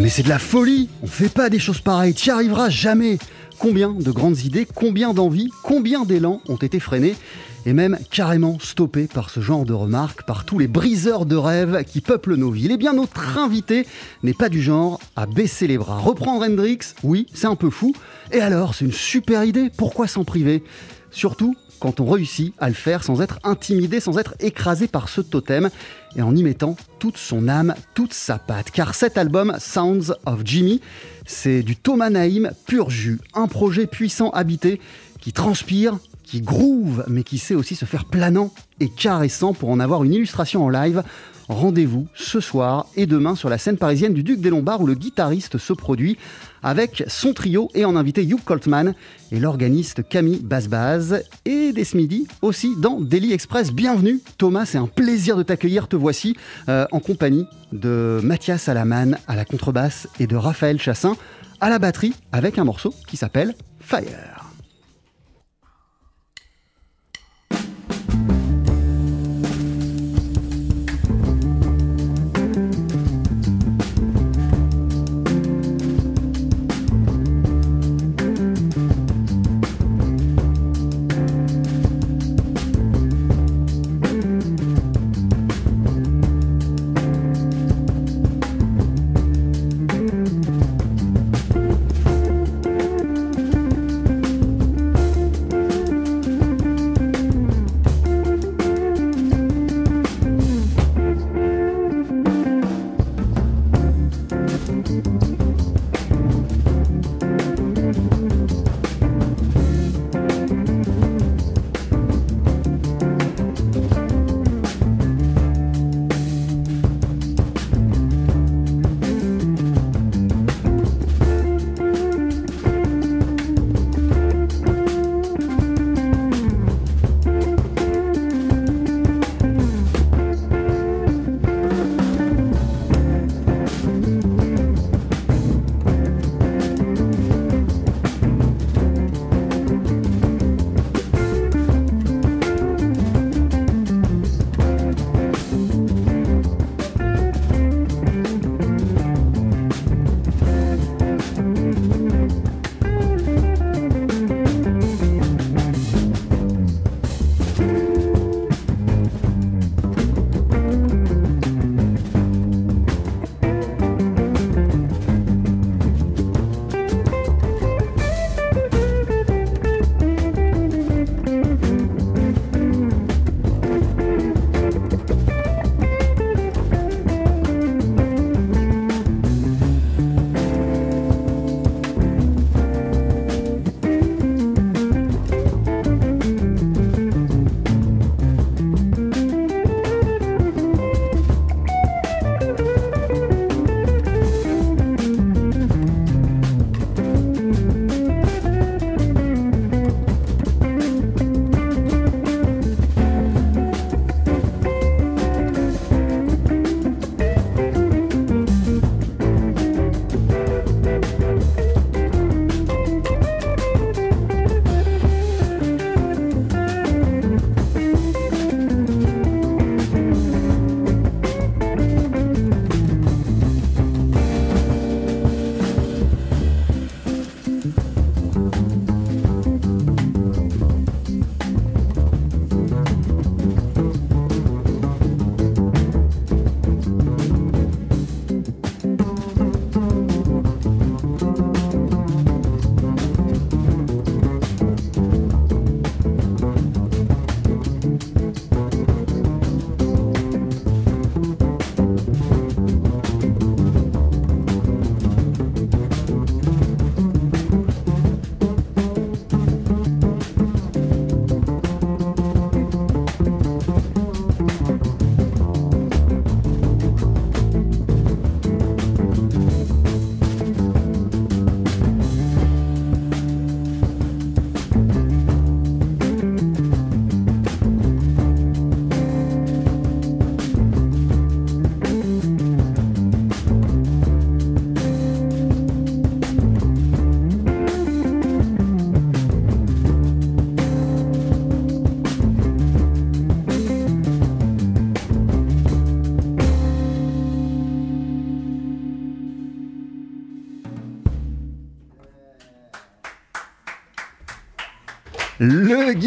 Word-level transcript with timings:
Mais 0.00 0.08
c'est 0.10 0.22
de 0.22 0.28
la 0.28 0.38
folie 0.38 0.88
On 1.02 1.06
fait 1.08 1.28
pas 1.28 1.50
des 1.50 1.58
choses 1.58 1.80
pareilles, 1.80 2.14
t'y 2.14 2.30
arriveras 2.30 2.68
jamais 2.68 3.18
Combien 3.58 3.92
de 3.92 4.10
grandes 4.12 4.38
idées, 4.44 4.68
combien 4.72 5.12
d'envies, 5.12 5.50
combien 5.64 6.04
d'élan 6.04 6.40
ont 6.48 6.56
été 6.56 6.78
freinés 6.78 7.16
et 7.66 7.72
même 7.72 7.98
carrément 8.12 8.58
stoppés 8.60 9.08
par 9.12 9.30
ce 9.30 9.40
genre 9.40 9.64
de 9.64 9.72
remarques, 9.72 10.22
par 10.22 10.44
tous 10.44 10.60
les 10.60 10.68
briseurs 10.68 11.26
de 11.26 11.34
rêves 11.34 11.84
qui 11.84 12.00
peuplent 12.00 12.36
nos 12.36 12.52
villes. 12.52 12.70
Eh 12.72 12.76
bien, 12.76 12.92
notre 12.92 13.36
invité 13.36 13.84
n'est 14.22 14.32
pas 14.32 14.48
du 14.48 14.62
genre 14.62 15.00
à 15.16 15.26
baisser 15.26 15.66
les 15.66 15.76
bras. 15.76 15.98
Reprendre 15.98 16.46
Hendrix, 16.46 16.78
oui, 17.02 17.26
c'est 17.34 17.48
un 17.48 17.56
peu 17.56 17.68
fou. 17.68 17.92
Et 18.30 18.40
alors, 18.40 18.76
c'est 18.76 18.84
une 18.84 18.92
super 18.92 19.42
idée, 19.42 19.70
pourquoi 19.76 20.06
s'en 20.06 20.22
priver? 20.22 20.62
Surtout 21.10 21.56
quand 21.78 22.00
on 22.00 22.06
réussit 22.06 22.54
à 22.58 22.68
le 22.68 22.74
faire 22.74 23.04
sans 23.04 23.20
être 23.20 23.38
intimidé, 23.44 24.00
sans 24.00 24.18
être 24.18 24.34
écrasé 24.40 24.88
par 24.88 25.08
ce 25.08 25.20
totem, 25.20 25.70
et 26.16 26.22
en 26.22 26.34
y 26.34 26.42
mettant 26.42 26.76
toute 26.98 27.16
son 27.16 27.48
âme, 27.48 27.74
toute 27.94 28.12
sa 28.12 28.38
patte. 28.38 28.70
Car 28.70 28.94
cet 28.94 29.18
album, 29.18 29.56
Sounds 29.58 30.12
of 30.26 30.40
Jimmy, 30.44 30.80
c'est 31.26 31.62
du 31.62 31.76
Thomas 31.76 32.10
Naïm 32.10 32.50
pur 32.66 32.90
jus, 32.90 33.20
un 33.34 33.46
projet 33.46 33.86
puissant 33.86 34.30
habité 34.30 34.80
qui 35.20 35.32
transpire, 35.32 35.98
qui 36.24 36.40
groove, 36.40 37.04
mais 37.08 37.22
qui 37.22 37.38
sait 37.38 37.54
aussi 37.54 37.74
se 37.74 37.84
faire 37.84 38.04
planant 38.04 38.52
et 38.80 38.88
caressant. 38.88 39.54
Pour 39.54 39.70
en 39.70 39.80
avoir 39.80 40.04
une 40.04 40.14
illustration 40.14 40.64
en 40.64 40.68
live 40.68 41.02
Rendez-vous 41.48 42.08
ce 42.14 42.40
soir 42.40 42.86
et 42.94 43.06
demain 43.06 43.34
sur 43.34 43.48
la 43.48 43.56
scène 43.56 43.78
parisienne 43.78 44.12
du 44.12 44.22
Duc 44.22 44.38
des 44.38 44.50
Lombards 44.50 44.82
où 44.82 44.86
le 44.86 44.94
guitariste 44.94 45.56
se 45.56 45.72
produit 45.72 46.18
avec 46.62 47.04
son 47.08 47.32
trio 47.32 47.70
et 47.74 47.84
en 47.84 47.96
invité 47.96 48.24
Hugh 48.24 48.42
Coltman 48.44 48.94
et 49.32 49.40
l'organiste 49.40 50.06
Camille 50.08 50.40
Basbaz 50.42 51.22
et 51.44 51.72
des 51.72 51.86
Midi 51.94 52.26
aussi 52.42 52.74
dans 52.78 53.00
Daily 53.00 53.32
Express. 53.32 53.72
Bienvenue 53.72 54.20
Thomas, 54.36 54.66
c'est 54.66 54.78
un 54.78 54.86
plaisir 54.86 55.36
de 55.36 55.42
t'accueillir. 55.42 55.88
Te 55.88 55.96
voici 55.96 56.36
euh, 56.68 56.86
en 56.92 57.00
compagnie 57.00 57.46
de 57.72 58.20
Mathias 58.22 58.68
Alaman 58.68 59.18
à 59.26 59.36
la 59.36 59.44
contrebasse 59.44 60.08
et 60.20 60.26
de 60.26 60.36
Raphaël 60.36 60.80
Chassin 60.80 61.16
à 61.60 61.70
la 61.70 61.78
batterie 61.78 62.14
avec 62.32 62.58
un 62.58 62.64
morceau 62.64 62.94
qui 63.06 63.16
s'appelle 63.16 63.54
Fire. 63.80 64.37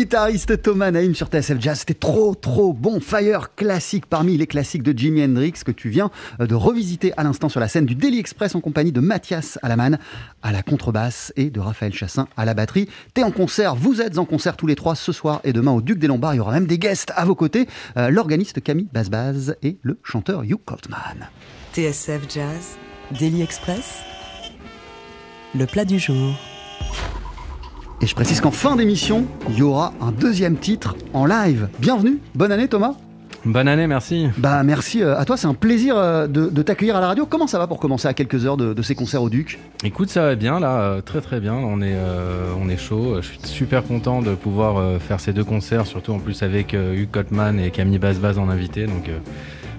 Guitariste 0.02 0.64
Thomas 0.64 0.90
Naïm 0.90 1.14
sur 1.14 1.28
TSF 1.28 1.62
Jazz, 1.62 1.80
c'était 1.82 1.94
trop 1.94 2.34
trop 2.34 2.74
bon. 2.74 3.00
Fire 3.00 3.54
classique 3.54 4.08
parmi 4.08 4.36
les 4.36 4.48
classiques 4.48 4.82
de 4.82 4.98
Jimi 4.98 5.24
Hendrix 5.24 5.54
que 5.64 5.72
tu 5.72 5.90
viens 5.90 6.10
euh, 6.40 6.48
de 6.48 6.56
revisiter 6.56 7.14
à 7.18 7.24
l'instant 7.24 7.50
sur 7.50 7.60
la 7.60 7.68
scène 7.68 7.86
du 7.86 7.94
Daily 7.94 8.18
Express 8.18 8.56
en 8.56 8.62
compagnie 8.62 8.92
de 8.92 9.00
Mathias 9.00 9.60
Alaman 9.62 10.00
à 10.42 10.52
la 10.52 10.64
contrebasse 10.64 11.32
et 11.36 11.52
de 11.52 11.60
Raphaël 11.60 11.94
Chassin 11.94 12.28
à 12.36 12.46
la 12.46 12.56
batterie. 12.56 12.90
T'es 13.14 13.22
en 13.22 13.30
concert, 13.30 13.76
vous 13.76 14.02
êtes 14.02 14.18
en 14.18 14.26
concert 14.26 14.58
tous 14.58 14.66
les 14.66 14.74
trois 14.74 14.96
ce 14.96 15.12
soir 15.12 15.40
et 15.44 15.54
demain 15.54 15.72
au 15.72 15.82
Duc 15.82 16.00
des 16.00 16.08
Lombards. 16.08 16.34
Il 16.34 16.38
y 16.38 16.40
aura 16.40 16.54
même 16.54 16.66
des 16.66 16.80
guests 16.80 17.14
à 17.16 17.24
vos 17.24 17.36
côtés, 17.36 17.68
euh, 17.96 18.10
l'organiste 18.10 18.60
Camille 18.64 18.88
Basbaz 18.92 19.56
et 19.62 19.78
le 19.84 20.00
chanteur 20.02 20.42
Hugh 20.42 20.66
Coltman. 20.66 21.30
TSF 21.74 22.22
Jazz, 22.28 22.76
Daily 23.20 23.44
Express, 23.44 24.00
le 25.54 25.68
plat 25.68 25.86
du 25.86 26.00
jour. 26.00 26.34
Et 28.04 28.08
je 28.08 28.16
précise 28.16 28.42
qu'en 28.42 28.50
fin 28.50 28.76
d'émission, 28.76 29.26
il 29.48 29.60
y 29.60 29.62
aura 29.62 29.94
un 30.02 30.12
deuxième 30.12 30.56
titre 30.56 30.96
en 31.14 31.28
live. 31.28 31.68
Bienvenue, 31.78 32.18
bonne 32.34 32.52
année 32.52 32.68
Thomas. 32.68 32.96
Bonne 33.46 33.68
année, 33.68 33.86
merci. 33.86 34.28
Bah 34.38 34.64
merci 34.64 35.04
euh, 35.04 35.18
à 35.20 35.26
toi, 35.26 35.38
c'est 35.38 35.46
un 35.46 35.54
plaisir 35.54 35.96
euh, 35.98 36.26
de, 36.26 36.48
de 36.50 36.62
t'accueillir 36.64 36.96
à 36.96 37.00
la 37.00 37.08
radio. 37.08 37.28
Comment 37.28 37.46
ça 37.46 37.60
va 37.60 37.68
pour 37.68 37.80
commencer 37.80 38.08
à 38.08 38.16
quelques 38.16 38.46
heures 38.48 38.58
de, 38.58 38.74
de 38.74 38.82
ces 38.82 38.96
concerts 38.96 39.22
au 39.22 39.30
Duc? 39.30 39.60
Écoute, 39.84 40.10
ça 40.10 40.24
va 40.24 40.36
bien 40.36 40.60
là, 40.60 40.80
euh, 40.80 41.02
très 41.02 41.22
très 41.22 41.40
bien. 41.40 41.54
On 41.54 41.82
est, 41.82 41.94
euh, 41.94 42.54
on 42.60 42.70
est 42.70 42.78
chaud. 42.78 43.22
Je 43.22 43.28
suis 43.28 43.40
super 43.44 43.84
content 43.84 44.24
de 44.24 44.34
pouvoir 44.34 45.00
faire 45.00 45.20
ces 45.20 45.34
deux 45.34 45.44
concerts, 45.44 45.86
surtout 45.86 46.12
en 46.14 46.20
plus 46.20 46.42
avec 46.42 46.74
euh, 46.74 46.96
Hugh 46.96 47.10
Cotman 47.12 47.60
et 47.60 47.70
Camille 47.70 48.00
Basbaz 48.00 48.40
en 48.40 48.50
invité. 48.50 48.86
Donc 48.86 49.10
euh, 49.10 49.20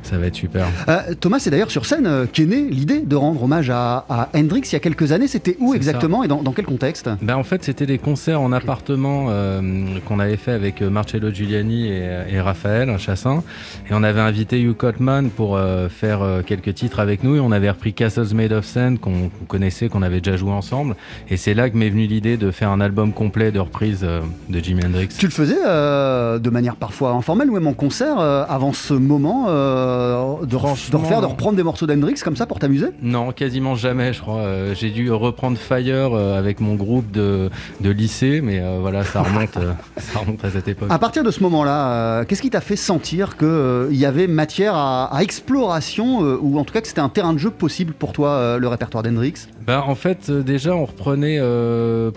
ça 0.02 0.19
va 0.19 0.26
être 0.26 0.34
super. 0.34 0.66
Euh, 0.88 1.14
Thomas, 1.19 1.38
c'est 1.38 1.50
d'ailleurs 1.50 1.70
sur 1.70 1.87
scène 1.87 2.06
euh, 2.06 2.26
qu'est 2.31 2.46
née 2.46 2.62
l'idée 2.70 3.00
de 3.00 3.16
rendre 3.16 3.43
hommage 3.43 3.70
à, 3.70 4.04
à 4.08 4.28
Hendrix 4.34 4.62
il 4.64 4.72
y 4.72 4.76
a 4.76 4.81
quelques 4.81 5.12
années. 5.12 5.28
C'était 5.28 5.56
où 5.60 5.75
exactement 5.75 6.25
et 6.25 6.28
dans, 6.28 6.43
dans 6.43 6.52
quel 6.52 6.64
contexte? 6.66 7.08
Ben, 7.20 7.37
en 7.37 7.44
fait, 7.44 7.64
c'était 7.64 7.87
des 7.87 7.99
concerts 7.99 8.40
en 8.40 8.52
appartement 8.52 9.26
euh, 9.28 9.60
qu'on 10.06 10.19
avait 10.19 10.37
fait 10.37 10.52
avec 10.52 10.82
Marcello 10.82 11.31
Giuliani 11.31 11.88
et, 11.88 12.08
et 12.31 12.40
Raphaël 12.40 12.99
Chassin. 12.99 13.43
Et 13.90 13.94
on 13.94 14.02
avait 14.02 14.20
invité 14.20 14.60
Hugh 14.60 14.76
Cotman 14.76 15.31
pour 15.31 15.58
faire 15.90 16.43
quelques 16.46 16.75
titres 16.75 17.00
avec 17.00 17.22
nous. 17.25 17.37
Et 17.37 17.40
on 17.40 17.52
avait 17.52 17.70
repris 17.70 17.93
Castles 17.93 18.34
Made 18.34 18.52
of 18.52 18.64
Sand 18.64 18.99
qu'on 18.99 19.31
connaissait, 19.49 19.88
qu'on 19.88 20.02
avait 20.02 20.20
déjà 20.20 20.37
joué 20.37 20.50
ensemble. 20.50 20.96
Et 21.28 21.37
c'est 21.37 21.54
là 21.54 21.70
que 21.70 21.76
m'est 21.76 21.90
venue 21.90 22.06
l'idée 22.06 22.37
de 22.37 22.50
faire 22.50 22.70
un 22.70 22.81
album 22.81 23.12
complet 23.12 23.52
de 23.52 23.60
reprises 23.60 24.00
de 24.02 24.58
Jimi 24.58 24.84
Hendrix. 24.84 25.08
Tu 25.19 25.26
le 25.26 25.32
faisais 25.32 25.54
de 25.62 26.50
manière 26.50 26.76
parfois 26.76 27.12
informelle 27.12 27.50
ou 27.50 27.54
même 27.54 27.66
en 27.66 27.75
concert 27.75 28.19
avant 28.19 28.72
ce 28.72 28.94
moment 28.94 29.46
euh, 29.92 30.46
de, 30.46 30.56
refaire, 30.56 31.20
de 31.20 31.26
reprendre 31.26 31.56
des 31.56 31.62
morceaux 31.62 31.86
d'Hendrix 31.86 32.14
comme 32.24 32.36
ça 32.36 32.46
pour 32.46 32.58
t'amuser 32.58 32.86
Non, 33.02 33.32
quasiment 33.32 33.74
jamais, 33.74 34.12
je 34.12 34.20
crois. 34.20 34.38
Euh, 34.40 34.74
J'ai 34.74 34.90
dû 34.90 35.10
reprendre 35.12 35.56
Fire 35.58 36.12
euh, 36.14 36.38
avec 36.38 36.60
mon 36.60 36.74
groupe 36.74 37.10
de, 37.10 37.50
de 37.80 37.90
lycée, 37.90 38.40
mais 38.42 38.60
euh, 38.60 38.78
voilà, 38.80 39.04
ça 39.04 39.22
remonte, 39.22 39.58
ça 39.98 40.18
remonte 40.20 40.44
à 40.44 40.50
cette 40.50 40.68
époque. 40.68 40.88
À 40.90 40.98
partir 40.98 41.22
de 41.24 41.30
ce 41.30 41.42
moment-là, 41.42 42.24
qu'est-ce 42.24 42.42
qui 42.42 42.50
t'a 42.50 42.60
fait 42.60 42.76
sentir 42.76 43.36
qu'il 43.36 43.88
y 43.96 44.06
avait 44.06 44.26
matière 44.26 44.74
à, 44.74 45.14
à 45.16 45.22
exploration 45.22 46.18
ou 46.40 46.58
en 46.58 46.64
tout 46.64 46.72
cas 46.74 46.80
que 46.80 46.88
c'était 46.88 47.00
un 47.00 47.08
terrain 47.08 47.32
de 47.32 47.38
jeu 47.38 47.50
possible 47.50 47.92
pour 47.92 48.12
toi, 48.12 48.56
le 48.58 48.68
répertoire 48.68 49.02
d'Hendrix? 49.02 49.34
Bah, 49.66 49.84
en 49.86 49.94
fait, 49.94 50.30
déjà, 50.30 50.74
on 50.74 50.84
reprenait 50.84 51.38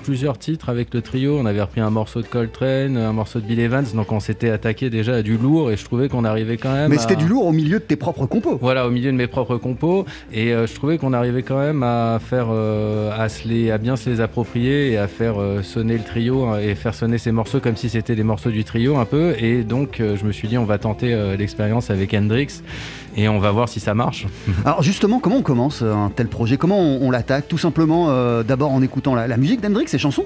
plusieurs 0.03 0.37
titres 0.37 0.69
avec 0.69 0.93
le 0.93 1.01
trio. 1.01 1.37
On 1.39 1.45
avait 1.45 1.61
repris 1.61 1.81
un 1.81 1.89
morceau 1.89 2.21
de 2.21 2.27
Coltrane, 2.27 2.97
un 2.97 3.13
morceau 3.13 3.39
de 3.39 3.45
Bill 3.45 3.59
Evans, 3.59 3.85
donc 3.93 4.11
on 4.11 4.19
s'était 4.19 4.49
attaqué 4.49 4.89
déjà 4.89 5.15
à 5.15 5.21
du 5.21 5.37
lourd 5.37 5.71
et 5.71 5.77
je 5.77 5.83
trouvais 5.85 6.09
qu'on 6.09 6.23
arrivait 6.25 6.57
quand 6.57 6.71
même. 6.73 6.89
Mais 6.89 6.97
à- 6.97 6.99
c'était 6.99 7.15
du 7.15 7.27
lourd 7.27 7.45
au 7.45 7.51
milieu 7.51 7.64
de 7.73 7.85
tes 7.85 7.95
propres 7.95 8.25
compos. 8.25 8.57
Voilà, 8.61 8.87
au 8.87 8.91
milieu 8.91 9.11
de 9.11 9.17
mes 9.17 9.27
propres 9.27 9.57
compos, 9.57 10.05
et 10.31 10.53
euh, 10.53 10.67
je 10.67 10.73
trouvais 10.73 10.97
qu'on 10.97 11.13
arrivait 11.13 11.43
quand 11.43 11.59
même 11.59 11.83
à 11.83 12.19
faire, 12.19 12.47
euh, 12.49 13.11
à, 13.17 13.29
se 13.29 13.47
les, 13.47 13.71
à 13.71 13.77
bien 13.77 13.95
se 13.95 14.09
les 14.09 14.21
approprier 14.21 14.91
et 14.91 14.97
à 14.97 15.07
faire 15.07 15.39
euh, 15.39 15.61
sonner 15.61 15.97
le 15.97 16.03
trio 16.03 16.45
hein, 16.45 16.59
et 16.59 16.75
faire 16.75 16.93
sonner 16.93 17.17
ces 17.17 17.31
morceaux 17.31 17.59
comme 17.59 17.75
si 17.75 17.89
c'était 17.89 18.15
des 18.15 18.23
morceaux 18.23 18.51
du 18.51 18.63
trio 18.63 18.97
un 18.97 19.05
peu. 19.05 19.35
Et 19.39 19.63
donc, 19.63 19.99
je 19.99 20.25
me 20.25 20.31
suis 20.31 20.47
dit, 20.47 20.57
on 20.57 20.65
va 20.65 20.77
tenter 20.77 21.15
l'expérience 21.37 21.89
avec 21.89 22.13
Hendrix 22.13 22.61
et 23.15 23.27
on 23.29 23.39
va 23.39 23.51
voir 23.51 23.69
si 23.69 23.79
ça 23.79 23.93
marche. 23.93 24.27
Alors 24.65 24.83
justement, 24.83 25.19
comment 25.19 25.37
on 25.37 25.41
commence 25.41 25.81
un 25.81 26.11
tel 26.15 26.27
projet? 26.27 26.57
Comment 26.57 26.79
on, 26.79 27.07
on 27.07 27.11
l'attaque? 27.11 27.47
Tout 27.47 27.57
simplement 27.57 28.07
d'abord 28.43 28.71
en 28.71 28.81
écoutant 28.81 29.15
la, 29.15 29.27
la 29.27 29.37
musique 29.37 29.61
d'Hendrix, 29.61 29.87
ses 29.87 29.97
chansons? 29.99 30.25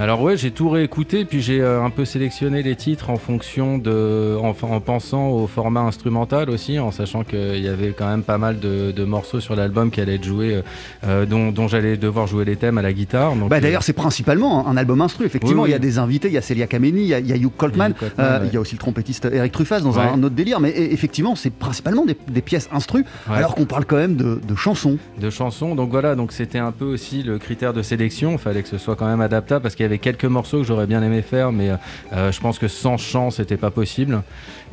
Alors 0.00 0.22
ouais, 0.22 0.36
j'ai 0.36 0.52
tout 0.52 0.70
réécouté, 0.70 1.24
puis 1.24 1.42
j'ai 1.42 1.60
euh, 1.60 1.82
un 1.82 1.90
peu 1.90 2.04
sélectionné 2.04 2.62
les 2.62 2.76
titres 2.76 3.10
en 3.10 3.16
fonction 3.16 3.78
de, 3.78 4.36
en, 4.40 4.54
en 4.62 4.80
pensant 4.80 5.26
au 5.30 5.48
format 5.48 5.80
instrumental 5.80 6.50
aussi, 6.50 6.78
en 6.78 6.92
sachant 6.92 7.24
qu'il 7.24 7.58
y 7.58 7.66
avait 7.66 7.88
quand 7.98 8.06
même 8.06 8.22
pas 8.22 8.38
mal 8.38 8.60
de, 8.60 8.92
de 8.92 9.04
morceaux 9.04 9.40
sur 9.40 9.56
l'album 9.56 9.90
qui 9.90 10.00
allaient 10.00 10.14
être 10.14 10.24
joués, 10.24 10.54
euh, 10.54 10.62
euh, 11.04 11.26
dont, 11.26 11.50
dont 11.50 11.66
j'allais 11.66 11.96
devoir 11.96 12.28
jouer 12.28 12.44
les 12.44 12.54
thèmes 12.54 12.78
à 12.78 12.82
la 12.82 12.92
guitare. 12.92 13.34
Donc, 13.34 13.48
Bah, 13.48 13.56
euh, 13.56 13.60
D'ailleurs, 13.60 13.82
c'est 13.82 13.92
principalement 13.92 14.68
un 14.68 14.76
album 14.76 15.00
instru. 15.00 15.24
Effectivement, 15.26 15.62
Oui, 15.62 15.66
oui. 15.66 15.70
il 15.70 15.72
y 15.72 15.76
a 15.76 15.80
des 15.80 15.98
invités, 15.98 16.28
il 16.28 16.34
y 16.34 16.38
a 16.38 16.42
Celia 16.42 16.68
Kameni, 16.68 17.00
il 17.00 17.06
y 17.08 17.14
a, 17.14 17.18
il 17.18 17.26
y 17.26 17.32
a 17.32 17.36
Hugh 17.36 17.50
Coltman, 17.56 17.90
Hugh 17.90 17.96
Coltman, 17.98 18.24
euh, 18.24 18.40
ouais. 18.42 18.46
il 18.46 18.54
y 18.54 18.56
a 18.56 18.60
aussi 18.60 18.76
le 18.76 18.78
trompettiste 18.80 19.24
Eric 19.32 19.50
Truffaz 19.50 19.80
dans 19.80 19.98
un, 19.98 20.04
Ouais. 20.04 20.12
un 20.14 20.22
autre 20.22 20.36
délire. 20.36 20.60
Mais 20.60 20.70
e- 20.70 20.92
effectivement, 20.92 21.34
c'est 21.34 21.50
principalement 21.52 22.04
des, 22.06 22.16
des 22.30 22.40
pièces 22.42 22.68
instru, 22.72 23.04
Ouais. 23.28 23.36
alors 23.36 23.56
qu'on 23.56 23.64
parle 23.66 23.84
quand 23.84 23.96
même 23.96 24.14
de, 24.14 24.40
de 24.46 24.54
chansons. 24.54 24.96
de 25.20 25.28
chansons. 25.28 25.74
Donc 25.74 25.90
voilà, 25.90 26.14
donc 26.14 26.30
c'était 26.30 26.58
un 26.58 26.70
peu 26.70 26.84
aussi 26.84 27.24
le 27.24 27.38
critère 27.40 27.72
de 27.72 27.82
sélection. 27.82 28.30
Il 28.30 28.38
fallait 28.38 28.62
que 28.62 28.68
ce 28.68 28.78
soit 28.78 28.94
quand 28.94 29.06
même 29.08 29.20
adaptable 29.20 29.62
parce 29.62 29.74
qu'il 29.74 29.87
avait 29.88 29.98
quelques 29.98 30.24
morceaux 30.24 30.58
que 30.58 30.64
j'aurais 30.64 30.86
bien 30.86 31.02
aimé 31.02 31.22
faire, 31.22 31.52
mais 31.52 31.70
euh, 31.70 32.32
je 32.32 32.40
pense 32.40 32.58
que 32.58 32.68
sans 32.68 32.96
chant, 32.96 33.30
c'était 33.30 33.56
pas 33.56 33.70
possible 33.70 34.22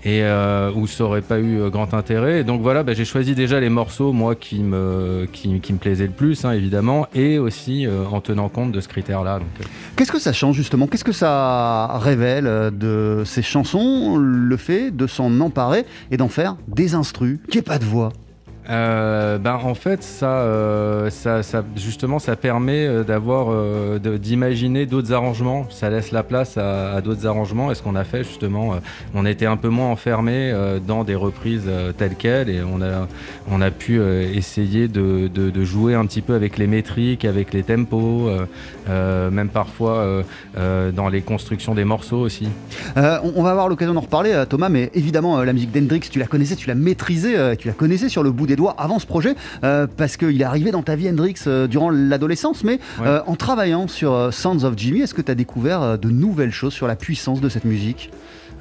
et 0.06 0.22
euh, 0.22 0.72
où 0.76 0.86
ça 0.86 1.04
aurait 1.04 1.24
pas 1.24 1.40
eu 1.40 1.60
euh, 1.60 1.70
grand 1.70 1.94
intérêt. 1.94 2.44
Donc 2.44 2.62
voilà, 2.62 2.84
bah, 2.84 2.94
j'ai 2.94 3.06
choisi 3.06 3.34
déjà 3.34 3.60
les 3.60 3.70
morceaux 3.70 4.14
moi 4.14 4.36
qui 4.36 4.62
me 4.62 5.28
qui, 5.34 5.60
plaisaient 5.74 6.06
le 6.06 6.14
plus, 6.14 6.46
hein, 6.46 6.52
évidemment, 6.52 7.08
et 7.16 7.40
aussi 7.40 7.88
euh, 7.88 8.06
en 8.06 8.22
tenant 8.22 8.48
compte 8.48 8.72
de 8.72 8.80
ce 8.80 8.88
critère-là. 8.88 9.38
Euh, 9.38 9.64
Qu'est-ce 9.96 10.12
que 10.12 10.20
ça 10.20 10.32
change 10.32 10.56
justement? 10.56 10.88
Qu'est-ce 10.88 11.04
que 11.04 11.12
ça 11.12 11.98
révèle 11.98 12.46
euh, 12.46 12.70
de 12.70 13.24
ces 13.26 13.42
chansons? 13.42 14.16
Le 14.18 14.58
fait 14.58 14.92
de 14.92 15.08
s'en 15.08 15.40
emparer 15.42 15.86
et 16.12 16.18
d'en 16.18 16.30
faire 16.30 16.56
des 16.68 16.94
instrus, 16.94 17.40
qui 17.50 17.58
est 17.58 17.64
pas 17.64 17.80
de 17.80 17.86
voix? 17.86 18.14
Euh, 18.70 19.38
ben 19.38 19.60
en 19.64 19.76
fait 19.76 20.02
ça, 20.02 20.40
euh, 20.40 21.12
ça, 21.12 21.44
ça 21.44 21.64
justement 21.76 22.18
ça 22.18 22.36
permet 22.36 22.88
euh, 22.88 23.04
d'avoir 23.04 23.54
d'imaginer 24.00 24.86
d'autres 24.86 25.14
arrangements. 25.14 25.68
Ça 25.70 25.90
laisse 25.90 26.12
la 26.12 26.24
place 26.24 26.58
à, 26.58 27.00
d'autres 27.02 27.28
arrangements. 27.28 27.72
Et 27.72 27.76
ce 27.76 27.84
qu'on 27.84 27.96
a 27.96 28.04
fait 28.04 28.24
justement 28.24 28.76
on 29.14 29.26
était 29.26 29.46
un 29.46 29.58
peu 29.58 29.70
moins 29.70 29.90
enfermé 29.90 30.54
dans 30.86 31.04
des 31.04 31.16
reprises 31.16 31.70
telles 31.98 32.16
quelles. 32.16 32.50
Et 32.50 32.62
on 32.62 32.82
a 32.82 33.08
on 33.52 33.62
a 33.62 33.72
pu 33.72 34.02
essayer 34.02 34.88
de, 34.88 35.64
jouer 35.64 35.96
un 35.96 36.06
petit 36.06 36.22
peu 36.22 36.34
avec 36.34 36.58
les 36.58 36.68
métriques 36.68 37.26
avec 37.26 37.54
les 37.54 37.64
tempos 37.64 38.30
même 38.88 39.50
parfois 39.50 40.24
dans 40.56 41.10
les 41.10 41.22
constructions 41.22 41.76
des 41.76 41.86
morceaux 41.86 42.20
aussi. 42.20 42.48
On, 42.96 43.34
on 43.36 43.44
va 43.44 43.52
avoir 43.52 43.70
l'occasion 43.70 43.94
d'en 43.94 44.02
reparler, 44.02 44.44
Thomas, 44.50 44.70
mais 44.70 44.92
évidemment, 44.94 45.44
la 45.44 45.54
musique 45.54 45.72
d'Hendrix, 45.72 46.02
tu 46.12 46.20
la 46.20 46.28
connaissais, 46.28 46.56
tu 46.56 46.68
la 46.68 46.76
maîtrisais, 46.76 47.56
tu 47.58 47.68
la 47.68 47.74
connaissais 47.74 48.10
sur 48.10 48.24
le 48.24 48.32
bout 48.32 48.48
des 48.48 48.55
doigts 48.56 48.76
avant 48.78 49.00
ce 49.00 49.06
projet, 49.06 49.36
euh, 49.64 49.88
parce 49.98 50.18
qu'il 50.18 50.40
est 50.42 50.46
arrivé 50.46 50.72
dans 50.72 50.84
ta 50.84 50.96
vie, 50.96 51.10
Hendrix, 51.10 51.36
euh, 51.48 51.68
durant 51.68 51.90
l'adolescence, 51.90 52.64
mais 52.64 52.80
Ouais. 53.00 53.08
euh, 53.08 53.22
en 53.28 53.36
travaillant 53.36 53.88
sur 53.88 54.34
Sounds 54.34 54.64
of 54.64 54.74
Jimmy, 54.78 55.02
est-ce 55.02 55.14
que 55.14 55.22
tu 55.22 55.32
as 55.32 55.36
découvert 55.36 55.98
de 55.98 56.10
nouvelles 56.10 56.52
choses 56.52 56.74
sur 56.74 56.88
la 56.88 56.96
puissance 56.96 57.42
de 57.42 57.50
cette 57.50 57.66
musique? 57.66 58.12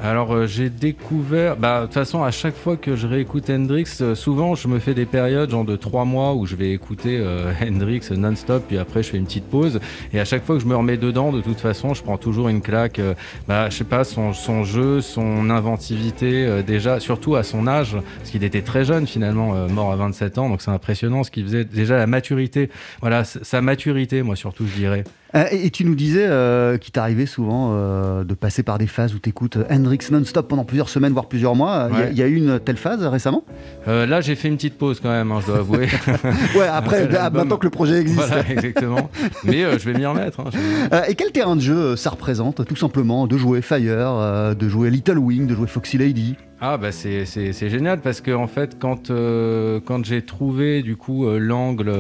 Alors 0.03 0.35
euh, 0.35 0.47
j'ai 0.47 0.71
découvert, 0.71 1.57
bah 1.57 1.81
de 1.81 1.85
toute 1.87 1.95
façon 1.95 2.25
à 2.25 2.31
chaque 2.31 2.57
fois 2.57 2.77
que 2.77 2.97
je 2.97 3.07
réécoute 3.07 3.49
Hendrix, 3.49 3.87
euh, 4.01 4.15
souvent 4.15 4.55
je 4.55 4.67
me 4.67 4.81
fais 4.81 4.93
des 4.93 5.07
périodes 5.07 5.51
genre 5.51 5.65
de 5.65 5.77
trois 5.77 6.05
mois 6.05 6.35
où 6.35 6.47
je 6.47 6.57
vais 6.57 6.73
écouter 6.73 7.19
euh, 7.19 7.53
Hendrix 7.63 8.03
non-stop 8.11 8.65
puis 8.67 8.77
après 8.77 9.03
je 9.03 9.11
fais 9.11 9.17
une 9.17 9.25
petite 9.25 9.45
pause 9.45 9.81
et 10.13 10.19
à 10.19 10.25
chaque 10.25 10.45
fois 10.45 10.57
que 10.57 10.63
je 10.63 10.67
me 10.67 10.77
remets 10.77 10.97
dedans 10.97 11.33
de 11.33 11.41
toute 11.41 11.61
façon 11.61 11.95
je 11.95 12.03
prends 12.03 12.19
toujours 12.19 12.49
une 12.49 12.61
claque, 12.61 12.99
euh, 12.99 13.15
bah 13.47 13.71
je 13.71 13.77
sais 13.77 13.85
pas 13.85 14.03
son, 14.05 14.33
son 14.33 14.65
jeu, 14.65 15.01
son 15.01 15.49
inventivité 15.49 16.45
euh, 16.45 16.63
déjà 16.63 16.99
surtout 16.99 17.37
à 17.37 17.45
son 17.45 17.67
âge 17.69 17.97
parce 18.19 18.31
qu'il 18.31 18.43
était 18.43 18.63
très 18.63 18.85
jeune 18.85 19.07
finalement 19.07 19.55
euh, 19.55 19.69
mort 19.69 19.93
à 19.93 19.97
27 19.97 20.39
ans 20.39 20.49
donc 20.49 20.61
c'est 20.61 20.73
impressionnant 20.73 21.23
ce 21.23 21.31
qu'il 21.31 21.45
faisait 21.45 21.65
déjà 21.65 21.97
la 21.97 22.09
maturité, 22.09 22.69
voilà 23.01 23.23
sa 23.25 23.63
maturité 23.63 24.23
moi 24.23 24.35
surtout 24.35 24.67
je 24.67 24.75
dirais. 24.75 25.05
Euh, 25.35 25.45
et, 25.51 25.67
et 25.67 25.71
tu 25.71 25.85
nous 25.85 25.95
disais 25.95 26.27
euh, 26.27 26.77
qu'il 26.79 26.93
t'arrivait 26.93 27.27
souvent 27.27 27.71
euh, 27.73 28.25
de 28.25 28.35
passer 28.35 28.63
par 28.63 28.79
des 28.79 28.87
phases 28.87 29.15
où 29.15 29.19
tu 29.19 29.31
écoutes 29.31 29.59
Hendrix 29.71 29.99
non-stop 30.11 30.49
pendant 30.49 30.65
plusieurs 30.65 30.89
semaines, 30.89 31.13
voire 31.13 31.27
plusieurs 31.27 31.55
mois. 31.57 31.89
Il 31.91 31.97
y 31.97 32.01
a- 32.01 32.05
Ouais. 32.05 32.09
il 32.13 32.19
y, 32.19 32.23
a 32.23 32.27
eu 32.27 32.37
une 32.37 32.61
telle 32.61 32.77
phase 32.77 33.05
récemment? 33.05 33.45
Euh, 33.89 34.07
là 34.07 34.21
j'ai 34.21 34.35
fait 34.37 34.49
une 34.49 34.57
petite 34.57 34.79
pause 34.79 35.01
quand 35.01 35.11
même 35.11 35.33
hein, 35.33 35.41
je 35.43 35.47
dois 35.47 35.59
avouer. 35.59 35.89
Ouais, 36.57 36.69
après, 36.71 37.07
bah, 37.13 37.31
maintenant 37.31 37.57
que 37.57 37.67
le 37.67 37.71
projet 37.71 38.01
existe. 38.01 38.19
Voilà, 38.29 38.49
exactement. 38.49 39.11
Mais 39.45 39.63
je 39.79 39.91
vais 39.91 39.99
m'y 39.99 40.07
remettre. 40.07 40.41
hein, 40.41 41.03
et 41.09 41.15
quel 41.15 41.33
terrain 41.33 41.57
de 41.57 41.61
jeu 41.61 41.97
ça 41.97 42.11
représente, 42.11 42.65
tout 42.65 42.77
simplement, 42.77 43.27
de 43.27 43.37
jouer 43.37 43.61
Fire, 43.63 44.55
de 44.55 44.69
jouer 44.69 44.91
Little 44.91 45.19
Wing, 45.19 45.47
de 45.47 45.55
jouer 45.55 45.67
Foxy 45.67 45.99
Lady 45.99 46.37
Ah 46.67 46.79
bah 46.79 46.93
c'est 46.93 47.69
génial 47.69 48.01
parce 48.01 48.23
que 48.23 48.31
en 48.31 48.47
fait 48.47 48.79
quand 48.79 49.11
euh, 49.11 49.81
j'ai 50.03 50.23
trouvé 50.23 50.83
du 50.83 50.97
coup 50.97 51.27
euh, 51.27 51.37
l'angle 51.37 51.93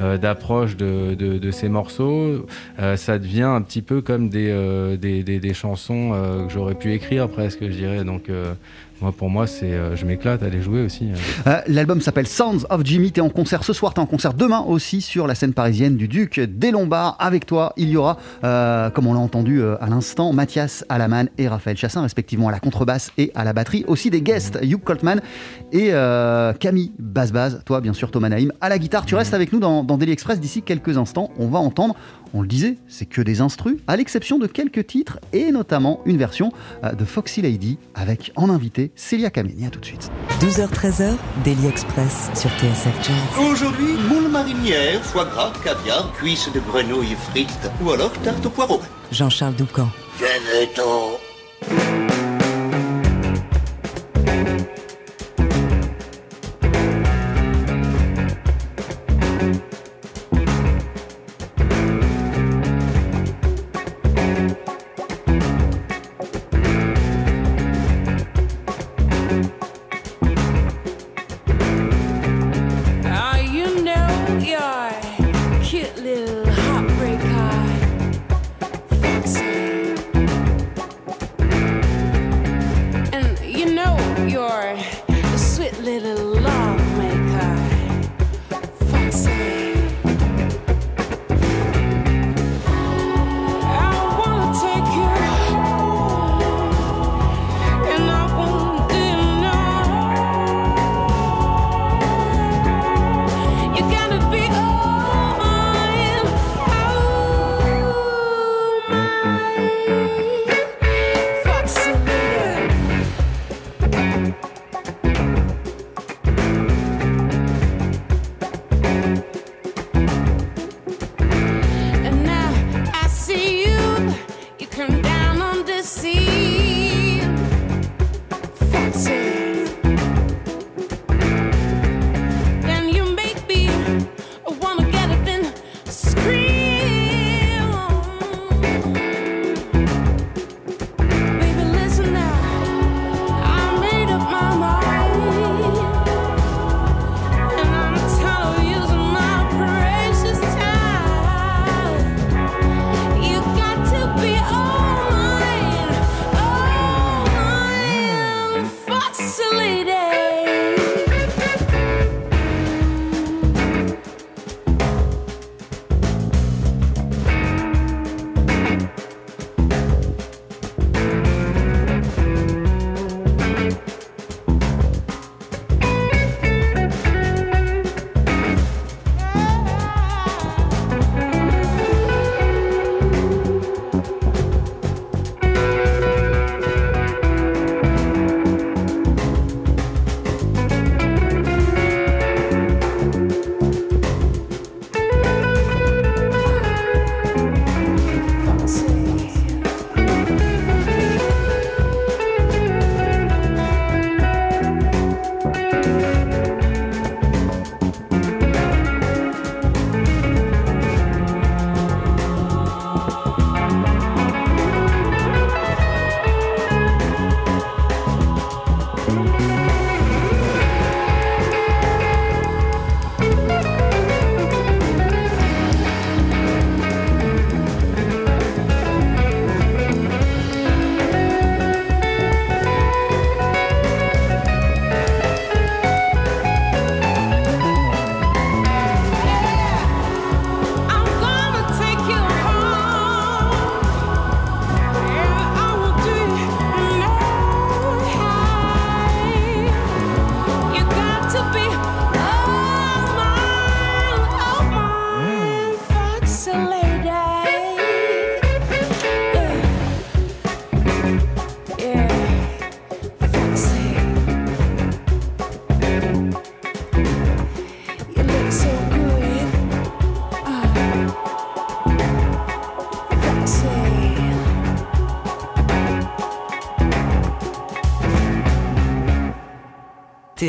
euh, 0.00 0.16
d'approche 0.16 0.74
de, 0.78 1.50
ces 1.50 1.68
morceaux, 1.68 2.46
ça 2.78 3.18
devient 3.18 3.42
un 3.42 3.60
petit 3.60 3.82
peu 3.82 4.00
comme 4.00 4.30
des 4.30 5.52
chansons 5.52 6.12
que 6.48 6.52
j'aurais 6.52 6.76
pu 6.76 6.94
écrire 6.94 7.28
presque 7.28 7.64
je 7.64 7.76
dirais 7.76 8.04
Moi, 9.02 9.12
pour 9.12 9.28
moi, 9.28 9.46
c'est, 9.46 9.72
euh, 9.72 9.94
je 9.94 10.06
m'éclate 10.06 10.42
à 10.42 10.48
les 10.48 10.62
jouer 10.62 10.82
aussi. 10.82 11.10
Euh, 11.46 11.60
L'album 11.66 12.00
s'appelle 12.00 12.26
Sounds 12.26 12.66
of 12.70 12.80
Jimmy. 12.82 13.12
T'es 13.12 13.20
en 13.20 13.28
concert 13.28 13.62
ce 13.62 13.74
soir, 13.74 13.92
t'es 13.92 14.00
en 14.00 14.06
concert 14.06 14.32
demain 14.32 14.60
aussi 14.60 15.02
sur 15.02 15.26
la 15.26 15.34
scène 15.34 15.52
parisienne 15.52 15.96
du 15.96 16.08
Duc 16.08 16.40
des 16.40 16.70
Lombards. 16.70 17.16
Avec 17.18 17.44
toi, 17.44 17.74
il 17.76 17.90
y 17.90 17.96
aura, 17.98 18.16
euh, 18.42 18.88
comme 18.88 19.06
on 19.06 19.12
l'a 19.12 19.20
entendu 19.20 19.62
à 19.62 19.86
l'instant, 19.88 20.32
Mathias 20.32 20.84
Alaman 20.88 21.28
et 21.36 21.46
Raphaël 21.46 21.76
Chassin, 21.76 22.02
respectivement 22.02 22.48
à 22.48 22.52
la 22.52 22.58
contrebasse 22.58 23.10
et 23.18 23.32
à 23.34 23.44
la 23.44 23.52
batterie. 23.52 23.84
Aussi 23.86 24.08
des 24.08 24.22
guests, 24.22 24.58
Hugh 24.62 24.82
Coltman 24.82 25.20
et 25.72 25.90
Camille 26.58 26.92
Bazbaz. 26.98 27.62
Toi, 27.66 27.80
bien 27.80 27.92
sûr, 27.92 28.10
Thomas 28.10 28.30
Naïm 28.30 28.52
à 28.60 28.68
la 28.68 28.78
guitare. 28.78 29.04
Tu 29.04 29.14
restes 29.14 29.34
avec 29.34 29.52
nous 29.52 29.60
dans, 29.60 29.84
dans 29.84 29.98
Daily 29.98 30.12
Express 30.12 30.40
d'ici 30.40 30.62
quelques 30.62 30.96
instants. 30.96 31.30
On 31.38 31.48
va 31.48 31.58
entendre 31.58 31.96
on 32.34 32.42
le 32.42 32.48
disait, 32.48 32.76
c'est 32.88 33.06
que 33.06 33.20
des 33.20 33.40
instrus, 33.40 33.76
à 33.86 33.96
l'exception 33.96 34.38
de 34.38 34.46
quelques 34.46 34.86
titres 34.86 35.18
et 35.32 35.52
notamment 35.52 36.00
une 36.06 36.16
version 36.16 36.52
euh, 36.84 36.92
de 36.92 37.04
Foxy 37.04 37.42
Lady 37.42 37.78
avec 37.94 38.32
en 38.36 38.50
invité 38.50 38.90
Célia 38.94 39.30
Kameni. 39.30 39.66
À 39.66 39.70
tout 39.70 39.80
de 39.80 39.84
suite. 39.84 40.10
12h-13h, 40.40 41.14
Daily 41.44 41.66
Express 41.66 42.30
sur 42.34 42.50
TSF 42.50 42.94
Jazz. 43.02 43.50
Aujourd'hui, 43.50 43.94
moule 44.08 44.30
marinière, 44.30 45.02
foie 45.02 45.24
gras, 45.24 45.52
caviar, 45.64 46.12
cuisses 46.12 46.50
de 46.52 46.60
grenouille 46.60 47.16
frites 47.30 47.70
ou 47.82 47.90
alors 47.90 48.12
tarte 48.22 48.44
au 48.44 48.50
poireau. 48.50 48.80
Jean-Charles 49.10 49.54
Doucan. 49.54 49.88
Venez-t'en. 50.18 52.25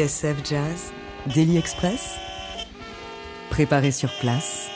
TSF 0.08 0.38
Jazz, 0.50 0.94
Daily 1.36 1.58
Express. 1.58 2.16
Préparé 3.50 3.92
sur 3.92 4.10
place. 4.22 4.70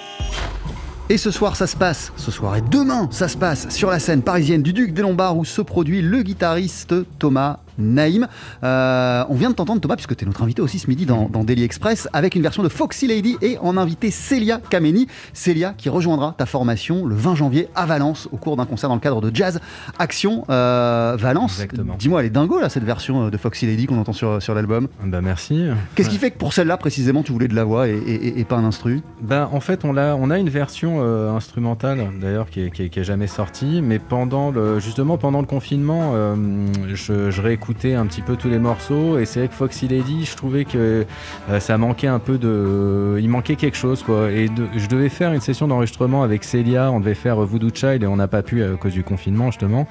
Et 1.08 1.18
ce 1.18 1.32
soir, 1.32 1.56
ça 1.56 1.68
se 1.68 1.78
passe, 1.78 2.12
ce 2.18 2.32
soir 2.32 2.58
et 2.58 2.62
demain, 2.62 3.08
ça 3.12 3.30
se 3.30 3.38
passe 3.38 3.70
sur 3.70 3.90
la 3.90 4.00
scène 4.00 4.24
parisienne 4.24 4.62
du 4.62 4.74
Duc 4.74 4.94
des 4.94 5.02
Lombards 5.02 5.38
où 5.38 5.46
se 5.46 5.62
produit 5.62 6.02
le 6.02 6.22
guitariste 6.22 6.96
Thomas 7.18 7.60
Naïm. 7.78 8.28
Euh, 8.64 9.24
on 9.30 9.36
vient 9.36 9.50
de 9.50 9.56
t'entendre 9.56 9.82
Thomas, 9.82 9.96
puisque 9.96 10.16
tu 10.16 10.24
es 10.24 10.28
notre 10.28 10.44
invité 10.44 10.62
aussi 10.62 10.80
ce 10.80 10.88
midi 10.88 11.06
dans, 11.06 11.30
dans 11.30 11.44
Daily 11.44 11.64
Express, 11.64 12.08
avec 12.14 12.36
une 12.36 12.42
version 12.42 12.64
de 12.64 12.70
Foxy 12.70 13.08
Lady 13.08 13.38
et 13.42 13.58
en 13.62 13.78
invité 13.78 14.12
Célia 14.12 14.60
Kameni. 14.70 15.08
Célia 15.34 15.74
qui 15.78 15.90
rejoindra 15.90 16.36
ta 16.38 16.46
formation 16.46 17.06
le 17.06 17.16
20 17.16 17.36
janvier 17.36 17.68
à 17.76 17.86
Valence 17.86 18.28
au 18.32 18.38
cours 18.38 18.58
d'un 18.58 18.66
concert 18.66 18.90
dans 18.90 18.96
le 18.96 19.02
cadre 19.02 19.22
de 19.22 19.36
Jazz 19.36 19.60
Action 20.00 20.46
euh, 20.50 21.16
Valence. 21.20 21.60
Dis-moi, 22.00 22.20
elle 22.22 22.28
est 22.28 22.30
dingo 22.32 22.60
là 22.60 22.70
cette 22.70 22.84
version 22.84 23.28
euh, 23.28 23.30
de 23.30 23.38
Foxy 23.38 23.66
Lady 23.66 23.86
qu'on 23.88 23.98
entend 24.00 24.14
sur, 24.14 24.42
sur 24.42 24.54
l'album. 24.54 24.88
Bah 25.04 25.22
merci. 25.22 25.66
Qu'est-ce 25.96 26.10
qui 26.10 26.18
fait 26.18 26.32
que 26.32 26.38
pour 26.38 26.54
celle-là 26.54 26.78
précisément 26.78 27.24
tu 27.24 27.32
voulais 27.32 27.48
de 27.48 27.56
la 27.56 27.64
voix 27.64 27.88
et, 27.88 27.98
et- 27.98 28.40
et 28.40 28.44
pas 28.46 28.56
un 28.58 28.64
instru? 28.66 29.02
Ben, 29.22 29.50
en 29.52 29.60
fait, 29.60 29.86
on 29.86 29.98
a, 29.98 30.16
on 30.16 30.30
a 30.30 30.38
une 30.40 30.50
version 30.50 31.00
euh, 31.02 31.32
instrumentale 31.32 32.08
d'ailleurs 32.20 32.50
qui, 32.50 32.62
est- 32.62 32.72
qui, 32.72 32.84
est- 32.84 32.90
qui 32.90 33.00
est 33.00 33.04
jamais 33.04 33.28
sortie, 33.28 33.82
mais 33.82 34.00
pendant 34.00 34.52
le, 34.52 34.80
justement 34.80 35.18
pendant 35.18 35.42
le 35.42 35.48
confinement, 35.48 36.14
je, 36.94 37.32
je 37.32 37.42
réécoutais 37.62 37.94
un 37.94 38.06
petit 38.08 38.22
peu 38.22 38.36
tous 38.36 38.50
les 38.50 38.58
morceaux 38.58 39.20
et 39.20 39.26
c'est 39.26 39.42
vrai 39.42 39.48
que 39.50 39.54
Foxy 39.54 39.88
Lady, 39.88 40.26
je 40.26 40.36
trouvais 40.36 40.66
que 40.66 41.06
euh, 41.50 41.60
ça 41.60 41.78
manquait 41.78 42.08
un 42.08 42.18
peu 42.20 42.38
de, 42.40 43.20
il 43.22 43.30
manquait 43.30 43.56
quelque 43.56 43.78
chose 43.78 44.02
quoi. 44.04 44.32
Et 44.32 44.48
de- 44.50 44.66
je 44.76 44.88
devais 44.88 45.10
faire 45.10 45.32
une 45.32 45.42
session 45.42 45.68
d'enregistrement 45.68 46.24
avec 46.24 46.44
Célia, 46.44 46.92
on 46.92 47.00
devait 47.00 47.14
faire 47.14 47.40
euh, 47.42 47.46
Voodoo 47.46 47.70
Child 47.74 48.02
et 48.04 48.08
on 48.08 48.16
n'a 48.16 48.28
pas 48.28 48.42
pu 48.42 48.64
à 48.64 48.70
cause 48.78 48.94
du 48.94 49.04
confinement 49.04 49.52
justement. 49.52 49.88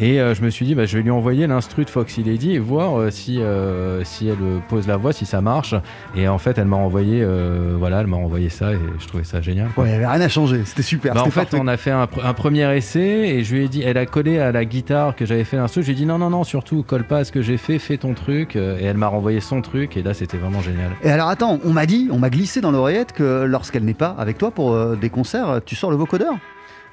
Et 0.00 0.20
euh, 0.20 0.34
je 0.34 0.42
me 0.42 0.50
suis 0.50 0.66
dit, 0.66 0.74
bah, 0.74 0.84
je 0.84 0.96
vais 0.96 1.02
lui 1.04 1.10
envoyer 1.12 1.46
l'instru 1.46 1.84
de 1.84 1.90
Foxy 1.90 2.24
Lady 2.24 2.54
et 2.54 2.58
voir 2.58 2.98
euh, 2.98 3.10
si, 3.10 3.40
euh, 3.40 4.02
si 4.04 4.26
elle 4.26 4.34
euh, 4.42 4.58
pose 4.68 4.88
la 4.88 4.96
voix, 4.96 5.12
si 5.12 5.24
ça 5.26 5.40
marche. 5.40 5.74
Et 6.16 6.26
en 6.26 6.38
fait, 6.38 6.58
elle 6.58 6.64
m'a 6.66 6.76
envoyé, 6.76 7.20
euh, 7.22 7.76
voilà, 7.78 8.00
elle 8.00 8.06
m'a 8.08 8.16
envoyé 8.16 8.48
ça 8.48 8.72
et 8.72 8.78
je 8.98 9.06
trouvais 9.06 9.24
ça 9.24 9.40
génial. 9.40 9.68
quoi. 9.74 9.84
Ouais, 9.84 9.90
il 9.90 9.92
n'y 9.92 9.96
avait 10.04 10.12
rien 10.12 10.20
à 10.20 10.28
changer, 10.28 10.62
c'était 10.64 10.82
super. 10.82 11.14
Bah, 11.14 11.22
en 11.24 11.30
fait, 11.30 11.54
on 11.54 11.68
a 11.68 11.76
fait 11.76 11.90
un, 11.92 12.04
pr- 12.06 12.24
un 12.24 12.34
premier 12.34 12.74
essai 12.76 13.00
et 13.00 13.44
je 13.44 13.54
lui 13.54 13.64
ai 13.64 13.68
dit, 13.68 13.82
elle 13.82 13.98
a 13.98 14.06
collé 14.06 14.38
à 14.40 14.50
la 14.50 14.64
guitare 14.64 15.14
que 15.14 15.24
j'avais 15.24 15.44
fait 15.44 15.56
l'instru. 15.56 15.82
Je 15.82 15.86
lui 15.86 15.92
ai 15.92 15.96
dit, 15.96 16.06
non, 16.06 16.18
non, 16.18 16.30
non, 16.30 16.42
surtout, 16.42 16.82
colle 16.82 17.04
pas 17.04 17.11
à 17.18 17.24
ce 17.24 17.32
que 17.32 17.42
j'ai 17.42 17.56
fait, 17.56 17.78
fais 17.78 17.96
ton 17.96 18.14
truc. 18.14 18.56
Euh, 18.56 18.78
Et 18.78 18.84
elle 18.84 18.96
m'a 18.96 19.08
renvoyé 19.08 19.40
son 19.40 19.60
truc 19.62 19.96
et 19.96 20.02
là, 20.02 20.14
c'était 20.14 20.36
vraiment 20.36 20.60
génial. 20.60 20.90
Et 21.02 21.10
alors 21.10 21.28
attends, 21.28 21.58
on 21.64 21.72
m'a 21.72 21.86
dit, 21.86 22.08
on 22.10 22.18
m'a 22.18 22.30
glissé 22.30 22.60
dans 22.60 22.70
l'oreillette 22.70 23.12
que 23.12 23.44
lorsqu'elle 23.44 23.84
n'est 23.84 23.94
pas 23.94 24.14
avec 24.18 24.38
toi 24.38 24.50
pour 24.50 24.72
euh, 24.72 24.96
des 24.96 25.10
concerts, 25.10 25.60
tu 25.64 25.76
sors 25.76 25.90
le 25.90 25.96
vocodeur? 25.96 26.34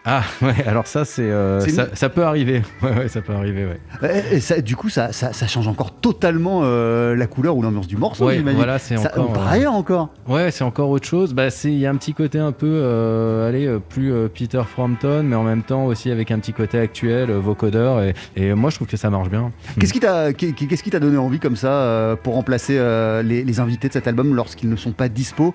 Ah, 0.06 0.24
ouais, 0.42 0.56
alors 0.66 0.88
ça, 0.88 1.04
c'est, 1.06 1.22
euh, 1.24 1.60
ça, 1.60 1.84
une- 1.88 1.96
ça 1.96 2.10
peut 2.10 2.24
arriver. 2.24 2.62
Ouais, 2.82 2.92
ouais, 2.98 3.08
ça 3.10 3.22
peut 3.22 3.34
arriver, 3.34 3.66
ouais. 3.66 4.10
Et, 4.32 4.38
et 4.38 4.40
ça, 4.40 4.62
du 4.62 4.76
coup, 4.78 4.88
ça, 4.90 5.12
ça, 5.12 5.34
ça 5.34 5.46
change 5.48 5.68
encore 5.68 5.92
totalement 5.92 6.62
euh, 6.64 7.16
la 7.16 7.28
couleur 7.28 7.58
ou 7.58 7.62
l'ambiance 7.62 7.88
du 7.88 7.98
morceau, 7.98 8.26
Ouais, 8.28 8.40
voilà, 8.40 8.80
c'est 8.80 8.98
encore, 8.98 9.34
Par 9.34 9.48
euh, 9.48 9.52
ailleurs 9.52 9.74
encore. 9.74 10.10
Ouais, 10.28 10.52
c'est 10.52 10.64
encore 10.64 10.90
autre 10.90 11.06
chose. 11.08 11.34
Bah, 11.34 11.50
c'est 11.50 11.68
il 11.72 11.78
y 11.80 11.86
a 11.86 11.92
un 11.92 11.96
petit 11.98 12.14
côté 12.14 12.40
un 12.40 12.54
peu, 12.54 12.68
euh, 12.70 13.50
allez, 13.50 13.70
plus 13.90 14.14
Peter 14.34 14.62
Frampton, 14.66 15.24
mais 15.26 15.36
en 15.36 15.44
même 15.44 15.64
temps 15.64 15.86
aussi 15.86 16.10
avec 16.12 16.32
un 16.32 16.40
petit 16.40 16.54
côté 16.54 16.80
actuel, 16.80 17.30
vocodeur. 17.32 18.02
Et, 18.02 18.14
et 18.38 18.54
moi, 18.54 18.70
je 18.70 18.76
trouve 18.78 18.88
que 18.88 18.98
ça 18.98 19.10
marche 19.10 19.30
bien. 19.30 19.52
Qu'est-ce 19.80 19.94
qui 19.94 20.00
t'a 20.00 20.32
qu'est- 20.34 20.54
qu'est-ce 20.54 20.84
qui 20.84 20.90
t'a 20.92 21.00
donné 21.02 21.18
envie 21.18 21.40
comme 21.40 21.58
ça 21.58 22.18
pour 22.24 22.36
remplacer 22.36 22.80
les, 23.24 23.44
les 23.44 23.60
invités 23.60 23.90
de 23.90 23.94
cet 23.94 24.08
album 24.08 24.34
lorsqu'ils 24.34 24.70
ne 24.70 24.76
sont 24.78 24.92
pas 24.92 25.10
dispo, 25.10 25.54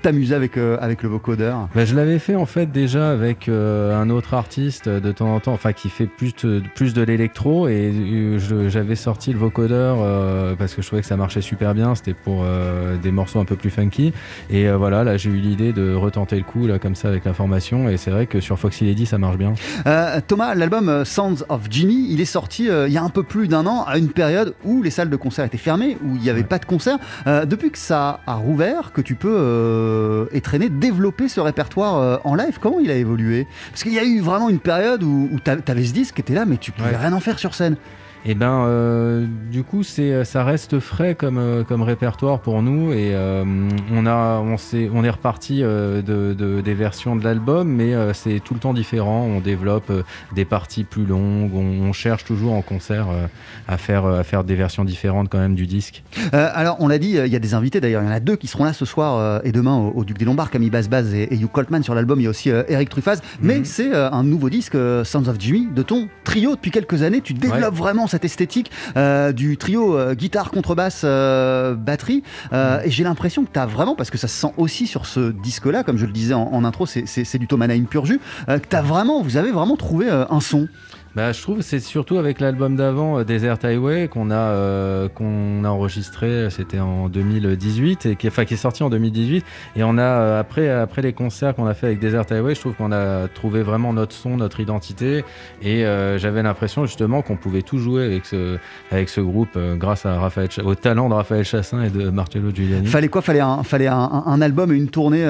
t'amuser 0.00 0.34
avec, 0.34 0.56
avec 0.56 1.02
le 1.02 1.10
vocodeur? 1.10 1.68
Bah, 1.74 1.84
je 1.84 1.94
l'avais 1.94 2.18
fait 2.18 2.36
en 2.36 2.46
fait 2.46 2.72
déjà 2.72 3.10
avec 3.10 3.48
un 3.90 4.10
autre 4.10 4.34
artiste 4.34 4.86
euh, 4.86 5.00
de 5.00 5.12
temps 5.12 5.34
en 5.34 5.40
temps, 5.40 5.52
enfin 5.52 5.72
qui 5.72 5.88
fait 5.88 6.06
plus 6.06 6.34
de, 6.44 6.62
plus 6.74 6.94
de 6.94 7.02
l'électro 7.02 7.68
et 7.68 7.92
euh, 7.92 8.68
j'avais 8.68 8.94
sorti 8.94 9.32
le 9.32 9.38
vocodeur 9.38 9.98
euh, 10.00 10.54
parce 10.56 10.74
que 10.74 10.82
je 10.82 10.86
trouvais 10.86 11.02
que 11.02 11.08
ça 11.08 11.16
marchait 11.16 11.40
super 11.40 11.74
bien. 11.74 11.94
C'était 11.94 12.14
pour 12.14 12.42
euh, 12.44 12.96
des 12.96 13.10
morceaux 13.10 13.40
un 13.40 13.44
peu 13.44 13.56
plus 13.56 13.70
funky 13.70 14.12
et 14.50 14.68
euh, 14.68 14.76
voilà 14.76 15.04
là 15.04 15.16
j'ai 15.16 15.30
eu 15.30 15.36
l'idée 15.38 15.72
de 15.72 15.94
retenter 15.94 16.36
le 16.36 16.44
coup 16.44 16.66
là 16.66 16.78
comme 16.78 16.94
ça 16.94 17.08
avec 17.08 17.24
la 17.24 17.32
formation 17.32 17.88
et 17.88 17.96
c'est 17.96 18.10
vrai 18.10 18.26
que 18.26 18.40
sur 18.40 18.58
Foxy 18.58 18.84
Lady 18.84 19.06
ça 19.06 19.18
marche 19.18 19.38
bien. 19.38 19.54
Euh, 19.86 20.20
Thomas, 20.26 20.54
l'album 20.54 20.88
euh, 20.88 21.04
Sounds 21.04 21.44
of 21.48 21.62
Jimmy, 21.70 22.06
il 22.10 22.20
est 22.20 22.24
sorti 22.26 22.68
euh, 22.68 22.88
il 22.88 22.92
y 22.92 22.98
a 22.98 23.02
un 23.02 23.08
peu 23.08 23.22
plus 23.22 23.48
d'un 23.48 23.66
an, 23.66 23.84
à 23.86 23.98
une 23.98 24.10
période 24.10 24.54
où 24.64 24.82
les 24.82 24.90
salles 24.90 25.10
de 25.10 25.16
concert 25.16 25.44
étaient 25.44 25.58
fermées, 25.58 25.96
où 26.04 26.16
il 26.16 26.22
n'y 26.22 26.30
avait 26.30 26.44
pas 26.44 26.58
de 26.58 26.64
concert. 26.64 26.98
Euh, 27.26 27.44
depuis 27.44 27.70
que 27.70 27.78
ça 27.78 28.20
a 28.26 28.34
rouvert, 28.34 28.92
que 28.92 29.00
tu 29.00 29.14
peux 29.14 29.34
euh, 29.34 30.26
étraîner, 30.32 30.68
développer 30.68 31.28
ce 31.28 31.40
répertoire 31.40 31.98
euh, 31.98 32.16
en 32.24 32.34
live, 32.34 32.58
comment 32.60 32.80
il 32.80 32.90
a 32.90 32.96
évolué? 32.96 33.46
Parce 33.72 33.82
qu'il 33.82 33.94
y 33.94 33.98
a 33.98 34.04
eu 34.04 34.20
vraiment 34.20 34.48
une 34.50 34.58
période 34.60 35.02
où, 35.02 35.28
où 35.32 35.40
tu 35.40 35.50
avais 35.50 35.84
ce 35.84 35.92
disque 35.92 36.14
qui 36.16 36.20
était 36.20 36.34
là, 36.34 36.44
mais 36.44 36.58
tu 36.58 36.70
pouvais 36.72 36.90
Ouais. 36.90 36.96
rien 36.96 37.12
en 37.14 37.20
faire 37.20 37.38
sur 37.38 37.54
scène. 37.54 37.76
Et 38.24 38.34
ben, 38.36 38.66
euh, 38.66 39.26
du 39.50 39.64
coup, 39.64 39.82
c'est, 39.82 40.24
ça 40.24 40.44
reste 40.44 40.78
frais 40.78 41.16
comme, 41.16 41.38
euh, 41.38 41.64
comme 41.64 41.82
répertoire 41.82 42.38
pour 42.38 42.62
nous 42.62 42.92
et 42.92 43.10
euh, 43.14 43.44
on 43.92 44.06
a, 44.06 44.38
on 44.38 44.56
s'est, 44.56 44.88
on 44.94 45.02
est 45.02 45.10
reparti 45.10 45.62
euh, 45.64 46.02
de, 46.02 46.32
de- 46.32 46.60
des 46.60 46.74
versions 46.74 47.16
de 47.16 47.24
l'album, 47.24 47.66
mais 47.68 47.94
euh, 47.94 48.12
c'est 48.12 48.38
tout 48.38 48.54
le 48.54 48.60
temps 48.60 48.74
différent. 48.74 49.22
On 49.24 49.40
développe 49.40 49.90
euh, 49.90 50.02
des 50.36 50.44
parties 50.44 50.84
plus 50.84 51.04
longues, 51.04 51.50
on, 51.52 51.88
on 51.88 51.92
cherche 51.92 52.24
toujours 52.24 52.52
en 52.52 52.62
concert 52.62 53.08
euh, 53.10 53.26
à 53.66 53.76
faire, 53.76 54.04
euh, 54.04 54.20
à 54.20 54.22
faire 54.22 54.44
des 54.44 54.54
versions 54.54 54.84
différentes 54.84 55.28
quand 55.28 55.38
même 55.40 55.56
du 55.56 55.66
disque. 55.66 56.04
Euh, 56.32 56.48
alors, 56.54 56.76
on 56.78 56.86
l'a 56.86 56.98
dit, 56.98 57.18
euh, 57.18 57.26
il 57.26 57.32
y 57.32 57.36
a 57.36 57.40
des 57.40 57.54
invités 57.54 57.80
d'ailleurs, 57.80 58.02
il 58.02 58.06
y 58.06 58.08
en 58.08 58.12
a 58.12 58.20
deux 58.20 58.36
qui 58.36 58.46
seront 58.46 58.62
là 58.64 58.72
ce 58.72 58.84
soir 58.84 59.18
euh, 59.18 59.40
et 59.42 59.50
demain 59.50 59.76
au, 59.76 59.90
au 59.96 60.04
Duc 60.04 60.18
des 60.18 60.24
Lombards, 60.24 60.50
Camille 60.50 60.70
Basbaz 60.70 61.12
et, 61.12 61.24
et 61.34 61.36
Hugh 61.36 61.50
Coltman 61.50 61.82
sur 61.82 61.96
l'album. 61.96 62.20
Il 62.20 62.24
y 62.24 62.26
a 62.28 62.30
aussi 62.30 62.52
euh, 62.52 62.62
Eric 62.68 62.88
Truffaz, 62.88 63.16
mais 63.40 63.64
c'est 63.64 63.92
euh, 63.92 64.08
un 64.12 64.22
nouveau 64.22 64.48
disque, 64.48 64.76
euh, 64.76 65.02
Sounds 65.02 65.28
of 65.28 65.36
Jimmy, 65.40 65.66
de 65.74 65.82
ton 65.82 66.08
trio 66.22 66.54
depuis 66.54 66.70
quelques 66.70 67.02
années. 67.02 67.20
Tu 67.20 67.32
développes 67.34 67.72
Ouais. 67.72 67.78
vraiment 67.78 68.06
cette 68.12 68.24
esthétique 68.24 68.70
euh, 68.96 69.32
du 69.32 69.56
trio 69.56 69.96
euh, 69.96 70.14
guitare, 70.14 70.50
contrebasse, 70.50 71.02
euh, 71.04 71.74
batterie. 71.74 72.22
Euh, 72.52 72.80
Et 72.84 72.90
j'ai 72.90 73.04
l'impression 73.04 73.44
que 73.44 73.50
tu 73.52 73.58
as 73.58 73.66
vraiment, 73.66 73.94
parce 73.96 74.10
que 74.10 74.18
ça 74.18 74.28
se 74.28 74.38
sent 74.38 74.52
aussi 74.58 74.86
sur 74.86 75.06
ce 75.06 75.32
disque-là, 75.32 75.82
comme 75.82 75.96
je 75.98 76.06
le 76.06 76.12
disais 76.12 76.34
en, 76.34 76.42
en 76.52 76.64
intro, 76.64 76.86
c'est- 76.86 77.38
du 77.38 77.46
Thomas 77.48 77.66
Naïm 77.66 77.86
pur 77.86 78.04
jus, 78.06 78.20
que 78.46 78.58
t'as 78.68 78.82
vraiment, 78.82 79.22
vous 79.22 79.36
avez 79.38 79.50
vraiment 79.50 79.76
trouvé 79.76 80.08
un 80.10 80.40
son. 80.40 80.68
Bah, 81.14 81.30
je 81.32 81.42
trouve 81.42 81.58
que 81.58 81.62
c'est 81.62 81.78
surtout 81.78 82.16
avec 82.16 82.40
l'album 82.40 82.74
d'avant, 82.74 83.18
euh, 83.18 83.24
Desert 83.24 83.58
Highway, 83.62 84.08
qu'on 84.08 84.30
a, 84.30 84.34
euh, 84.34 85.08
qu'on 85.08 85.62
a 85.62 85.68
enregistré, 85.68 86.48
c'était 86.48 86.80
en 86.80 87.10
2018, 87.10 88.06
et 88.06 88.16
qui, 88.16 88.28
enfin, 88.28 88.46
qui 88.46 88.54
est 88.54 88.56
sorti 88.56 88.82
en 88.82 88.88
2018. 88.88 89.44
Et 89.76 89.84
on 89.84 89.98
a, 89.98 90.02
euh, 90.02 90.40
après, 90.40 90.70
après 90.70 91.02
les 91.02 91.12
concerts 91.12 91.54
qu'on 91.54 91.66
a 91.66 91.74
fait 91.74 91.88
avec 91.88 91.98
Desert 91.98 92.24
Highway, 92.30 92.54
je 92.54 92.60
trouve 92.60 92.72
qu'on 92.76 92.92
a 92.92 93.28
trouvé 93.28 93.62
vraiment 93.62 93.92
notre 93.92 94.14
son, 94.14 94.38
notre 94.38 94.60
identité. 94.60 95.22
Et 95.60 95.84
euh, 95.84 96.16
j'avais 96.16 96.42
l'impression 96.42 96.86
justement 96.86 97.20
qu'on 97.20 97.36
pouvait 97.36 97.60
tout 97.60 97.76
jouer 97.76 98.06
avec 98.06 98.24
ce, 98.24 98.56
avec 98.90 99.10
ce 99.10 99.20
groupe 99.20 99.50
euh, 99.56 99.76
grâce 99.76 100.06
à 100.06 100.18
Raphaël, 100.18 100.50
Cha- 100.50 100.64
au 100.64 100.74
talent 100.74 101.10
de 101.10 101.14
Raphaël 101.14 101.44
Chassin 101.44 101.82
et 101.82 101.90
de 101.90 102.08
Marcello 102.08 102.50
Giuliani. 102.54 102.86
Fallait 102.86 103.08
quoi? 103.08 103.20
Fallait 103.20 103.40
un, 103.40 103.62
fallait 103.64 103.86
un, 103.86 104.40
album 104.40 104.72
et 104.72 104.76
une 104.76 104.88
tournée 104.88 105.26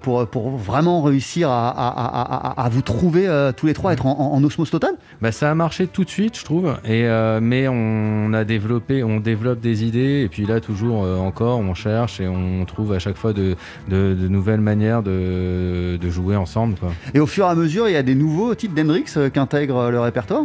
pour, 0.00 0.26
pour 0.26 0.56
vraiment 0.56 1.02
réussir 1.02 1.48
à, 1.50 1.68
à- 1.68 1.88
à- 1.88 2.48
à- 2.62 2.64
à 2.64 2.68
vous 2.68 2.82
trouver 2.82 3.28
tous 3.56 3.66
les 3.66 3.74
trois, 3.74 3.92
être 3.92 4.06
en, 4.06 4.18
en- 4.18 4.34
en 4.34 4.42
osmose 4.42 4.70
totale? 4.70 4.94
Bah, 5.22 5.32
ça 5.32 5.50
a 5.50 5.54
marché 5.54 5.86
tout 5.86 6.04
de 6.04 6.08
suite, 6.08 6.38
je 6.38 6.44
trouve. 6.44 6.68
Et 6.84 7.04
euh, 7.04 7.40
mais 7.42 7.68
on 7.68 8.32
a 8.32 8.44
développé, 8.44 9.02
on 9.04 9.20
développe 9.20 9.60
des 9.60 9.84
idées. 9.84 10.22
Et 10.24 10.28
puis 10.28 10.46
là, 10.46 10.60
toujours 10.60 11.04
euh, 11.04 11.16
encore, 11.18 11.58
on 11.58 11.74
cherche 11.74 12.20
et 12.20 12.26
on 12.28 12.64
trouve 12.64 12.92
à 12.94 12.98
chaque 12.98 13.16
fois 13.18 13.32
de, 13.34 13.54
de- 13.88 14.14
de 14.18 14.28
nouvelles 14.28 14.60
manières 14.62 15.02
de, 15.02 15.98
de 16.00 16.10
jouer 16.10 16.36
ensemble. 16.36 16.74
Quoi. 16.80 16.90
Et 17.12 17.20
au 17.20 17.26
fur 17.26 17.44
et 17.44 17.48
à 17.48 17.54
mesure, 17.54 17.86
il 17.88 17.92
y 17.92 17.96
a 17.96 18.02
des 18.02 18.14
nouveaux 18.14 18.54
titres 18.54 18.74
d'Hendrix 18.74 19.04
euh, 19.18 19.28
qui 19.28 19.38
intègrent 19.38 19.76
euh, 19.76 19.90
le 19.90 20.00
répertoire? 20.00 20.44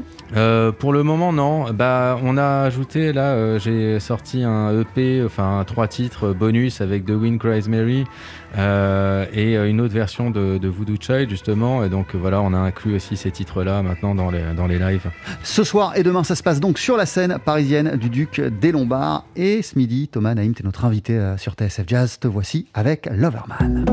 Pour 0.80 0.92
le 0.92 1.04
moment, 1.04 1.32
non. 1.32 1.72
Bah, 1.72 2.20
on 2.24 2.38
a 2.38 2.62
ajouté 2.64 3.14
là, 3.14 3.58
j'ai 3.58 4.00
sorti 4.02 4.44
un 4.44 4.82
EP, 4.82 5.24
enfin 5.26 5.64
trois 5.66 5.88
titres 5.88 6.34
bonus 6.34 6.82
avec 6.82 7.06
The 7.06 7.12
Wind 7.12 7.40
Cries 7.40 7.70
Mary 7.70 8.04
euh, 8.58 9.26
et 9.34 9.58
euh, 9.58 9.70
une 9.70 9.82
autre 9.82 9.94
version 9.94 10.30
de, 10.30 10.68
Voodoo 10.68 10.96
Child 11.00 11.30
justement. 11.30 11.84
Et 11.84 11.90
donc 11.90 12.16
voilà, 12.16 12.42
on 12.42 12.54
a 12.54 12.58
inclus 12.58 12.96
aussi 12.96 13.18
ces 13.18 13.32
titres-là 13.32 13.82
maintenant 13.82 14.16
dans 14.16 14.32
les 14.32 14.54
dans 14.56 14.68
les 14.68 14.80
lives. 14.80 15.10
Ce 15.44 15.64
soir 15.64 15.94
et 15.96 16.04
demain, 16.04 16.24
ça 16.24 16.36
se 16.36 16.44
passe 16.44 16.60
donc 16.60 16.80
sur 16.80 16.98
la 16.98 17.06
scène 17.06 17.38
parisienne 17.44 17.96
du 17.98 18.10
Duc 18.10 18.42
des 18.42 18.72
Lombards. 18.72 19.26
Et 19.36 19.62
ce 19.62 19.78
midi, 19.78 20.08
Thomas 20.08 20.36
Naïm, 20.36 20.54
tu 20.54 20.64
notre 20.64 20.86
invité 20.86 21.18
euh, 21.18 21.38
sur 21.38 21.54
TSF 21.54 21.84
Jazz. 21.88 22.20
Te 22.20 22.28
voici 22.28 22.68
avec 22.74 23.08
Loverman. 23.12 23.86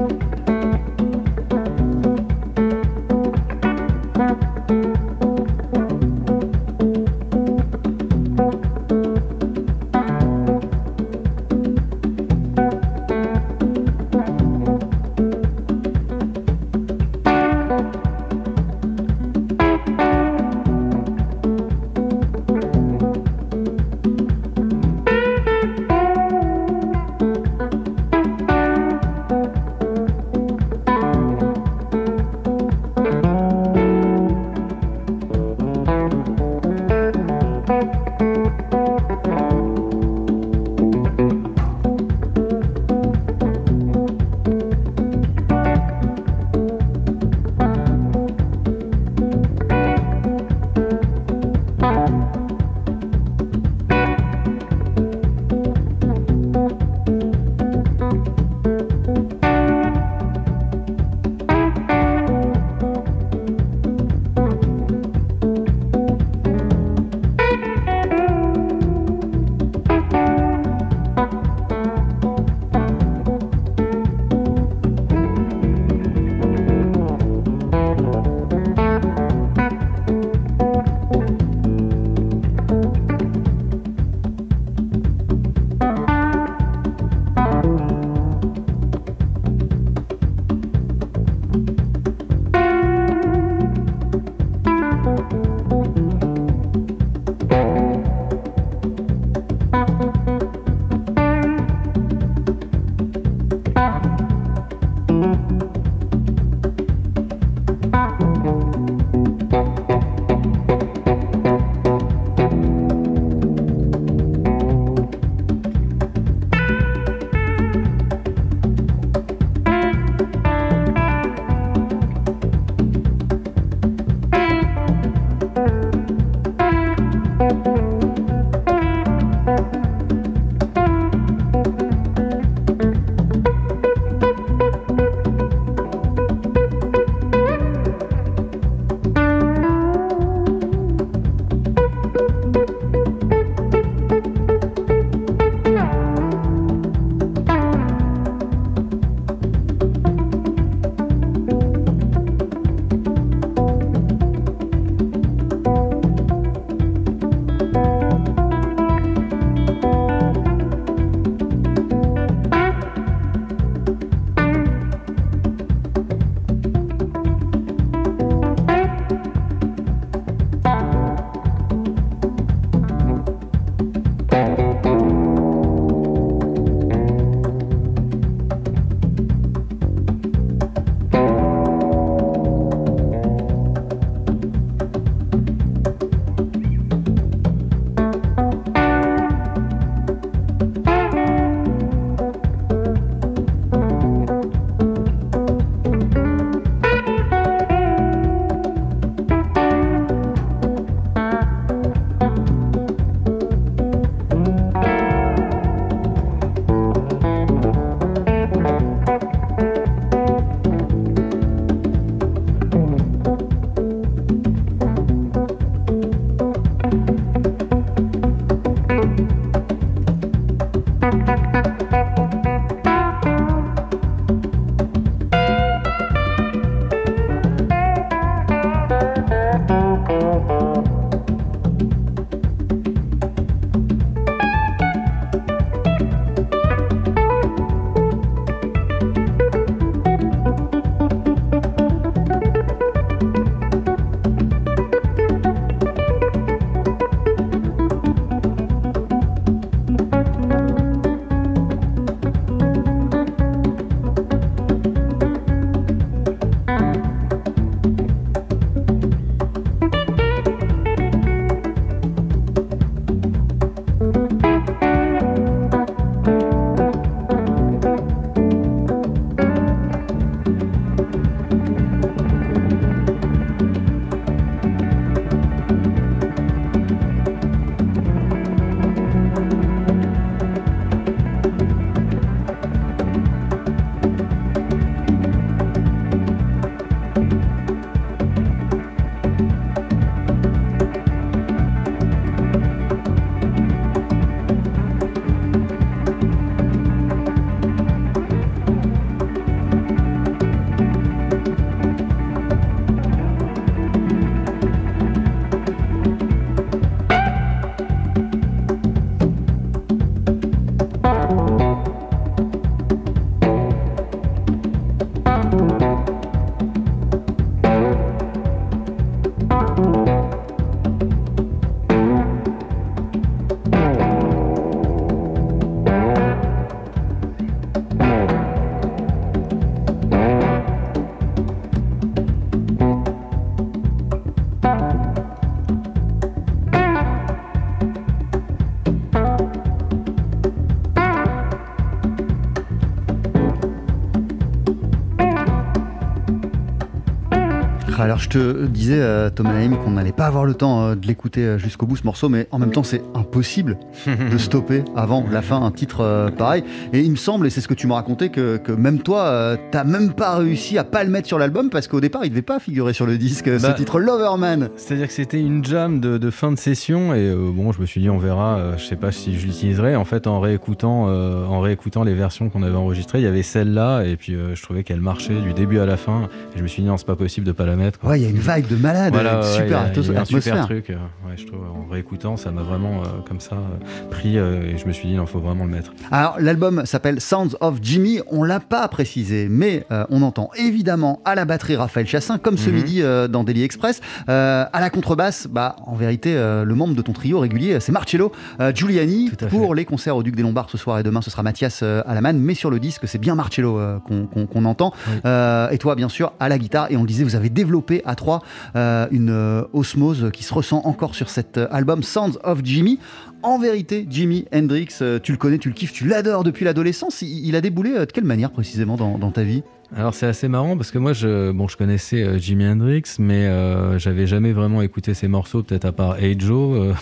Alors 348.03 348.19
je 348.19 348.29
te 348.29 348.67
disais, 348.67 348.99
euh, 349.01 349.31
Thomas 349.31 349.53
Naïm, 349.53 349.77
qu'on 349.77 349.93
n'allait 349.93 350.11
pas 350.11 350.27
avoir 350.27 350.45
le 350.45 350.55
temps 350.55 350.83
euh, 350.83 350.95
de 350.97 351.07
l'écouter 351.07 351.43
euh, 351.43 351.57
jusqu'au 351.59 351.87
bout 351.87 351.95
ce 351.95 352.03
morceau, 352.03 352.29
mais 352.29 352.49
en 352.51 352.59
même 352.59 352.73
temps 352.73 352.83
c'est 352.83 353.01
impossible 353.15 353.79
de 354.09 354.39
stopper 354.39 354.83
avant 354.97 355.25
la 355.31 355.41
fin 355.41 355.63
un 355.63 355.71
titre 355.71 356.01
euh, 356.01 356.29
pareil. 356.29 356.65
Et 356.93 356.99
il 356.99 357.13
me 357.13 357.17
semble, 357.17 357.47
et 357.47 357.51
c'est 357.51 357.61
ce 357.61 357.69
que 357.69 357.75
tu 357.75 357.87
m'as 357.87 357.95
raconté, 357.95 358.31
que, 358.31 358.57
que 358.57 358.73
même 358.73 359.03
toi, 359.03 359.57
t'as 359.71 359.85
même 359.85 360.15
pas 360.15 360.35
réussi 360.35 360.79
à 360.79 360.83
pas 360.85 361.05
le 361.05 361.11
mettre 361.11 361.29
sur 361.29 361.39
l'album 361.39 361.71
parce 361.71 361.87
qu'au 361.87 362.01
départ 362.01 362.25
il 362.25 362.31
devait 362.31 362.43
pas 362.43 362.59
figurer 362.59 362.93
sur 362.93 363.07
le 363.07 363.19
disque, 363.19 363.49
Bah, 363.49 363.71
ce 363.71 363.77
titre 363.77 364.01
Loverman. 364.01 364.71
C'est-à-dire 364.75 365.07
que 365.07 365.13
c'était 365.13 365.41
une 365.41 365.65
jam 365.65 366.01
de, 366.01 366.19
de 366.19 366.31
fin 366.31 366.51
de 366.51 366.59
session 366.59 367.15
et 367.15 367.33
bon, 367.33 367.71
je 367.71 367.81
me 367.81 367.87
suis 367.87 368.01
dit 368.01 368.11
on 368.11 368.19
verra. 368.19 368.77
je 368.79 368.85
sais 368.85 368.97
pas 368.97 369.13
si 369.13 369.39
je 369.39 369.47
l'utiliserai. 369.47 369.95
En 369.95 370.05
fait, 370.05 370.27
en 370.27 370.41
réécoutant, 370.41 371.05
en 371.05 371.61
réécoutant 371.61 372.03
les 372.03 372.15
versions 372.15 372.51
qu'on 372.51 372.65
avait 372.65 372.75
enregistrées, 372.75 373.21
il 373.21 373.25
y 373.25 373.29
avait 373.29 373.45
celle-là 373.45 374.03
et 374.03 374.17
puis 374.17 374.35
je 374.55 374.61
trouvais 374.61 374.83
qu'elle 374.83 375.01
marchait 375.01 375.41
du 375.41 375.53
début 375.55 375.79
à 375.79 375.87
la 375.87 375.97
fin. 375.97 376.29
Et 376.57 376.59
je 376.59 376.63
me 376.65 376.67
suis 376.67 376.83
dit 376.83 376.89
non, 376.89 376.97
c'est 376.97 377.07
pas 377.07 377.15
possible 377.15 377.47
de 377.47 377.53
pas 377.53 377.65
la 377.65 377.77
mettre. 377.77 377.92
Quoi. 377.99 378.11
Ouais, 378.11 378.21
il 378.21 378.23
y 378.23 378.27
a 378.27 378.31
une 378.31 378.39
vibe 378.39 378.67
de 378.69 378.77
malade, 378.77 379.13
Voilà, 379.13 379.41
ouais, 379.41 379.47
super 379.47 379.67
il 379.67 379.71
y 379.71 379.75
a- 379.75 379.83
atos- 379.87 380.03
il 380.03 380.07
y 380.07 380.11
a 380.11 380.13
eu 380.13 380.17
un 380.17 380.23
atmosphère. 380.23 380.53
super 380.55 380.67
truc. 380.67 380.91
euh, 380.91 380.95
ouais, 381.29 381.37
je 381.37 381.47
trouve 381.47 381.61
en 381.65 381.87
réécoutant, 381.91 382.37
ça 382.37 382.51
m'a 382.51 382.63
vraiment 382.63 383.03
euh, 383.03 383.07
comme 383.29 383.41
ça 383.41 383.57
euh, 383.57 384.07
pris 384.11 384.37
et 384.37 384.77
je 384.79 384.87
me 384.87 384.93
suis 384.93 385.09
dit 385.09 385.15
non, 385.15 385.27
faut 385.27 385.41
vraiment 385.41 385.65
le 385.65 385.71
mettre. 385.71 385.93
Alors, 386.11 386.37
l'album 386.39 386.83
s'appelle 386.87 387.21
Sounds 387.21 387.57
of 387.61 387.79
Jimmy. 387.83 388.21
On 388.31 388.43
l'a 388.45 388.61
pas 388.61 388.87
précisé, 388.89 389.49
mais 389.51 389.87
on 390.11 390.23
entend 390.23 390.51
évidemment 390.57 391.21
à 391.25 391.35
la 391.35 391.45
batterie 391.45 391.77
Raphaël 391.77 392.07
Chassin, 392.07 392.39
comme 392.39 392.57
ce 392.59 392.69
Mhm. 392.71 392.75
midi 392.77 393.03
dans 393.31 393.45
Daily 393.45 393.63
Express. 393.63 394.01
À 394.29 394.69
la 394.81 394.91
contrebasse, 394.91 395.47
bah, 395.51 395.77
en 395.87 395.95
vérité, 395.95 396.35
le 396.35 396.75
membre 396.75 396.95
de 396.95 397.03
ton 397.03 397.13
trio 397.13 397.39
régulier, 397.41 397.81
c'est 397.81 397.93
Marcello 397.93 398.33
Giuliani. 398.75 399.31
Pour 399.51 399.75
les 399.75 399.85
concerts 399.85 400.17
au 400.17 400.23
Duc 400.23 400.37
des 400.37 400.43
Lombards 400.43 400.69
ce 400.71 400.79
soir 400.79 400.99
et 400.99 401.03
demain, 401.03 401.21
ce 401.23 401.31
sera 401.31 401.43
Mathias 401.43 401.83
manne. 401.83 402.39
Mais 402.39 402.55
sur 402.55 402.71
le 402.71 402.79
disque, 402.79 403.07
c'est 403.09 403.19
bien 403.19 403.35
Marcello 403.35 403.79
qu'on 404.07 404.65
entend. 404.65 404.93
Oui. 405.09 405.31
Et 405.73 405.79
toi, 405.79 405.95
bien 405.95 406.09
sûr, 406.09 406.33
à 406.41 406.49
la 406.49 406.59
guitare. 406.59 406.87
Et 406.91 406.97
on 406.97 407.03
le 407.03 407.07
disait, 407.09 407.25
vous 407.25 407.37
avez 407.37 407.49
développé 407.51 407.72
à 408.05 408.15
trois 408.15 408.43
euh, 408.77 409.07
une 409.11 409.31
euh, 409.31 409.63
osmose 409.73 410.31
qui 410.33 410.43
se 410.43 410.53
ressent 410.53 410.83
encore 410.85 411.15
sur 411.15 411.31
cet 411.31 411.59
euh, 411.59 411.67
album 411.71 412.03
Sounds 412.03 412.39
of 412.45 412.61
Jimmy. 412.63 412.99
En 413.43 413.59
vérité, 413.59 414.07
Jimi 414.09 414.45
Hendrix, 414.55 414.99
tu 415.25 415.33
le 415.33 415.39
connais, 415.39 415.59
tu 415.59 415.69
le 415.69 415.75
kiffes, 415.75 415.93
tu 415.93 416.07
l'adores 416.07 416.45
depuis 416.45 416.65
l'adolescence. 416.65 417.23
Il, 417.23 417.57
a 417.57 417.61
déboulé 417.61 417.93
de 417.93 418.05
quelle 418.05 418.23
manière 418.23 418.53
précisément 418.53 418.97
dans 418.97 419.31
ta 419.33 419.43
vie? 419.43 419.65
Alors 419.95 420.15
c'est 420.15 420.25
assez 420.27 420.49
marrant 420.49 420.77
parce 420.79 420.91
que 420.91 420.97
moi 420.97 421.13
je 421.13 421.53
bon 421.53 421.69
je 421.69 421.77
connaissais 421.77 422.23
euh, 422.23 422.39
Jimi 422.39 422.67
Hendrix 422.67 423.03
mais 423.19 423.45
euh, 423.47 423.99
j'avais 423.99 424.27
jamais 424.27 424.53
vraiment 424.53 424.81
écouté 424.81 425.13
ses 425.13 425.29
morceaux 425.29 425.63
peut-être 425.63 425.85
à 425.85 425.93
part 425.93 426.17
Hey 426.19 426.35
Joe 426.39 426.95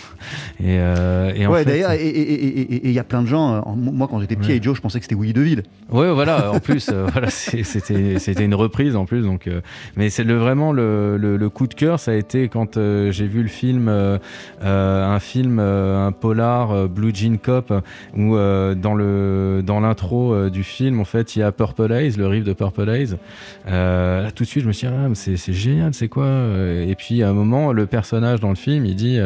euh, 0.61 1.31
et, 1.35 1.41
et 1.41 1.47
en 1.47 1.51
Ouais, 1.51 1.63
d'ailleurs, 1.63 1.91
et 1.91 2.79
il 2.83 2.91
y 2.91 2.99
a 2.99 3.05
plein 3.05 3.21
de 3.21 3.27
gens. 3.27 3.55
euh, 3.55 3.61
moi, 3.75 4.07
quand 4.09 4.19
j'étais 4.19 4.35
petit, 4.35 4.49
Ouais. 4.51 4.57
et 4.57 4.61
Joe, 4.61 4.75
je 4.75 4.81
pensais 4.81 4.99
que 4.99 5.05
c'était 5.05 5.15
Willy 5.15 5.31
DeVille. 5.33 5.63
Ouais, 5.89 6.11
voilà. 6.11 6.51
En 6.51 6.59
plus, 6.67 6.89
euh, 6.91 7.07
voilà, 7.11 7.29
c'était 7.29 8.19
c'était 8.19 8.43
une 8.45 8.55
reprise 8.55 8.95
en 8.97 9.05
plus, 9.05 9.21
donc. 9.23 9.49
mais 9.95 10.09
c'est 10.09 10.23
le 10.25 10.35
vraiment 10.35 10.73
le, 10.73 11.15
le, 11.17 11.37
le 11.37 11.49
coup 11.49 11.67
de 11.67 11.73
cœur, 11.73 11.97
ça 11.99 12.11
a 12.11 12.15
été 12.15 12.49
quand 12.49 12.75
j'ai 12.77 13.27
vu 13.27 13.41
le 13.41 13.47
film, 13.47 13.87
un 14.61 15.19
film, 15.19 15.59
un 15.59 16.11
polar 16.11 16.89
Blue 16.89 17.11
Jean 17.13 17.37
Cop, 17.37 17.71
où 18.17 18.35
dans 18.35 18.95
le 18.95 19.61
dans 19.65 19.79
l'intro 19.79 20.49
du 20.49 20.63
film, 20.63 20.99
en 20.99 21.05
fait, 21.05 21.35
il 21.35 21.39
y 21.39 21.43
a 21.43 21.51
Purple 21.53 21.91
Haze, 21.93 22.17
le 22.17 22.27
riff 22.27 22.43
de 22.43 22.53
Purple 22.53 22.80
Haze. 22.89 23.17
Euh, 23.67 24.23
là, 24.23 24.31
tout 24.31 24.43
de 24.43 24.47
suite, 24.47 24.63
je 24.63 24.67
me 24.67 24.73
suis 24.73 24.87
dit, 24.87 24.93
ah, 24.95 25.09
c'est 25.13 25.53
génial, 25.53 25.93
c'est 25.93 26.07
quoi 26.07 26.25
euh, 26.25 26.87
Et 26.87 26.95
puis 26.95 27.23
à 27.23 27.29
un 27.29 27.33
moment, 27.33 27.73
le 27.73 27.85
personnage 27.85 28.39
dans 28.39 28.49
le 28.49 28.55
film, 28.55 28.85
il 28.85 28.95
dit, 28.95 29.19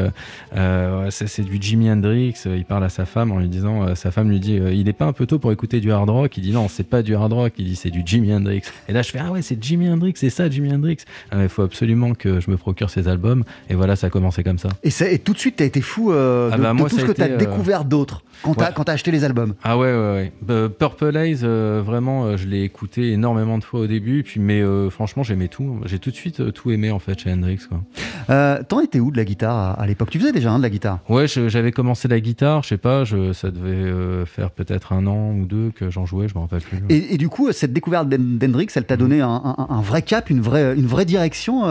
euh, 0.55 1.09
c'est 1.09 1.43
du 1.43 1.57
Jimi 1.59 1.89
Hendrix. 1.89 2.35
Il 2.45 2.65
parle 2.65 2.83
à 2.83 2.89
sa 2.89 3.05
femme 3.05 3.31
en 3.31 3.39
lui 3.39 3.47
disant, 3.47 3.95
sa 3.95 4.11
femme 4.11 4.29
lui 4.29 4.39
dit, 4.39 4.55
il 4.55 4.89
est 4.89 4.93
pas 4.93 5.05
un 5.05 5.13
peu 5.13 5.25
tôt 5.25 5.39
pour 5.39 5.51
écouter 5.51 5.79
du 5.79 5.91
hard 5.91 6.09
rock. 6.09 6.37
Il 6.37 6.41
dit 6.41 6.51
non, 6.51 6.67
c'est 6.67 6.87
pas 6.87 7.01
du 7.01 7.15
hard 7.15 7.33
rock. 7.33 7.53
Il 7.57 7.65
dit 7.65 7.75
c'est 7.75 7.89
du 7.89 8.03
Jimi 8.05 8.33
Hendrix. 8.33 8.63
Et 8.87 8.93
là, 8.93 9.01
je 9.01 9.11
fais 9.11 9.19
ah 9.19 9.31
ouais, 9.31 9.41
c'est 9.41 9.61
Jimi 9.61 9.89
Hendrix, 9.89 10.13
c'est 10.15 10.29
ça 10.29 10.49
Jimi 10.49 10.73
Hendrix. 10.73 10.97
Ah, 11.31 11.43
Il 11.43 11.49
faut 11.49 11.63
absolument 11.63 12.13
que 12.13 12.39
je 12.39 12.49
me 12.51 12.57
procure 12.57 12.89
ces 12.89 13.07
albums. 13.07 13.43
Et 13.69 13.75
voilà, 13.75 13.95
ça 13.95 14.07
a 14.07 14.09
commencé 14.09 14.43
comme 14.43 14.57
ça. 14.57 14.69
Et, 14.83 15.19
tout 15.19 15.33
de 15.33 15.39
suite, 15.39 15.57
t'as 15.57 15.65
été 15.65 15.81
fou 15.81 16.11
Ah 16.11 16.55
de, 16.55 16.61
bah, 16.61 16.69
de 16.69 16.73
moi, 16.73 16.89
tout 16.89 16.99
ce 16.99 17.05
que 17.05 17.11
t'as 17.11 17.29
découvert 17.29 17.85
d'autre 17.85 18.23
quand 18.41 18.53
t'as 18.53 18.65
ouais. 18.65 18.71
quand 18.75 18.83
t'as 18.83 18.93
acheté 18.93 19.11
les 19.11 19.23
albums. 19.23 19.53
Ah 19.63 19.77
ouais, 19.77 19.87
ouais, 19.87 20.13
ouais. 20.13 20.31
Euh, 20.49 20.69
Purple 20.69 21.15
Haze, 21.15 21.43
vraiment, 21.43 22.35
je 22.37 22.47
l'ai 22.47 22.63
écouté 22.63 23.11
énormément 23.11 23.44
de 23.57 23.63
fois 23.63 23.79
au 23.81 23.87
début. 23.87 24.23
Puis, 24.23 24.39
mais 24.39 24.61
euh, 24.61 24.89
franchement, 24.89 25.23
j'aimais 25.23 25.47
tout. 25.47 25.79
J'ai 25.85 25.99
tout 25.99 26.11
de 26.11 26.15
suite 26.15 26.39
euh, 26.39 26.51
tout 26.51 26.71
aimé 26.71 26.91
en 26.91 26.99
fait 26.99 27.19
chez 27.19 27.31
Hendrix. 27.31 27.59
Quoi. 27.69 27.81
Euh, 28.29 28.61
T'en 28.67 28.79
étais 28.81 28.99
où 28.99 29.11
de 29.11 29.17
la 29.17 29.25
guitare 29.25 29.55
à, 29.55 29.71
à 29.73 29.87
l'époque? 29.87 30.09
Tu 30.09 30.19
faisais 30.19 30.31
déjà 30.31 30.51
hein, 30.51 30.57
de 30.57 30.63
la 30.63 30.69
guitare? 30.69 30.99
Ouais, 31.09 31.25
j'avais 31.27 31.71
commencé 31.71 32.07
la 32.07 32.19
guitare. 32.19 32.63
Je 32.63 32.69
sais 32.69 32.77
pas, 32.77 33.03
je, 33.03 33.31
ça 33.33 33.51
devait 33.51 33.69
euh, 33.71 34.25
faire 34.25 34.51
peut-être 34.51 34.93
un 34.93 35.05
an 35.07 35.31
ou 35.33 35.45
deux 35.45 35.71
que 35.75 35.89
j'en 35.89 36.05
jouais. 36.05 36.27
Je 36.27 36.35
me 36.35 36.39
rappelle 36.39 36.61
plus. 36.61 36.79
Et, 36.89 37.13
et 37.13 37.17
du 37.17 37.29
coup, 37.29 37.51
cette 37.51 37.73
découverte 37.73 38.09
d'Hen- 38.09 38.37
d'Hendrix, 38.37 38.67
elle 38.75 38.85
t'a 38.85 38.97
donné 38.97 39.21
un, 39.21 39.29
un- 39.29 39.67
un 39.69 39.81
vrai 39.81 40.01
cap, 40.01 40.29
une 40.29 40.41
vraie, 40.41 40.75
une 40.75 40.87
vraie 40.87 41.05
direction 41.05 41.61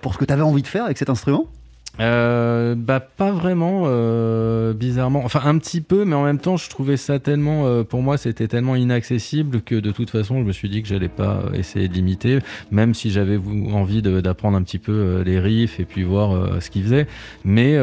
pour 0.00 0.14
ce 0.14 0.18
que 0.18 0.24
t'avais 0.24 0.42
envie 0.42 0.62
de 0.62 0.66
faire 0.66 0.84
avec 0.84 0.98
cet 0.98 1.10
instrument? 1.10 1.46
Euh, 2.00 2.74
bah 2.74 3.00
pas 3.00 3.32
vraiment, 3.32 3.82
euh, 3.84 4.72
bizarrement. 4.72 5.22
Enfin 5.24 5.42
un 5.44 5.58
petit 5.58 5.82
peu, 5.82 6.04
mais 6.04 6.14
en 6.14 6.24
même 6.24 6.38
temps 6.38 6.56
je 6.56 6.70
trouvais 6.70 6.96
ça 6.96 7.18
tellement, 7.18 7.66
euh, 7.66 7.84
pour 7.84 8.00
moi 8.00 8.16
c'était 8.16 8.48
tellement 8.48 8.76
inaccessible 8.76 9.60
que 9.60 9.74
de 9.74 9.90
toute 9.90 10.08
façon 10.08 10.38
je 10.38 10.44
me 10.44 10.52
suis 10.52 10.70
dit 10.70 10.82
que 10.82 10.88
j'allais 10.88 11.10
pas 11.10 11.42
essayer 11.52 11.88
de 11.88 11.92
l'imiter, 11.92 12.38
même 12.70 12.94
si 12.94 13.10
j'avais 13.10 13.38
envie 13.72 14.00
d'apprendre 14.00 14.56
un 14.56 14.62
petit 14.62 14.78
peu 14.78 15.22
les 15.24 15.38
riffs 15.38 15.80
et 15.80 15.84
puis 15.84 16.02
voir 16.02 16.60
ce 16.62 16.70
qu'il 16.70 16.82
faisait. 16.82 17.06
Mais 17.44 17.76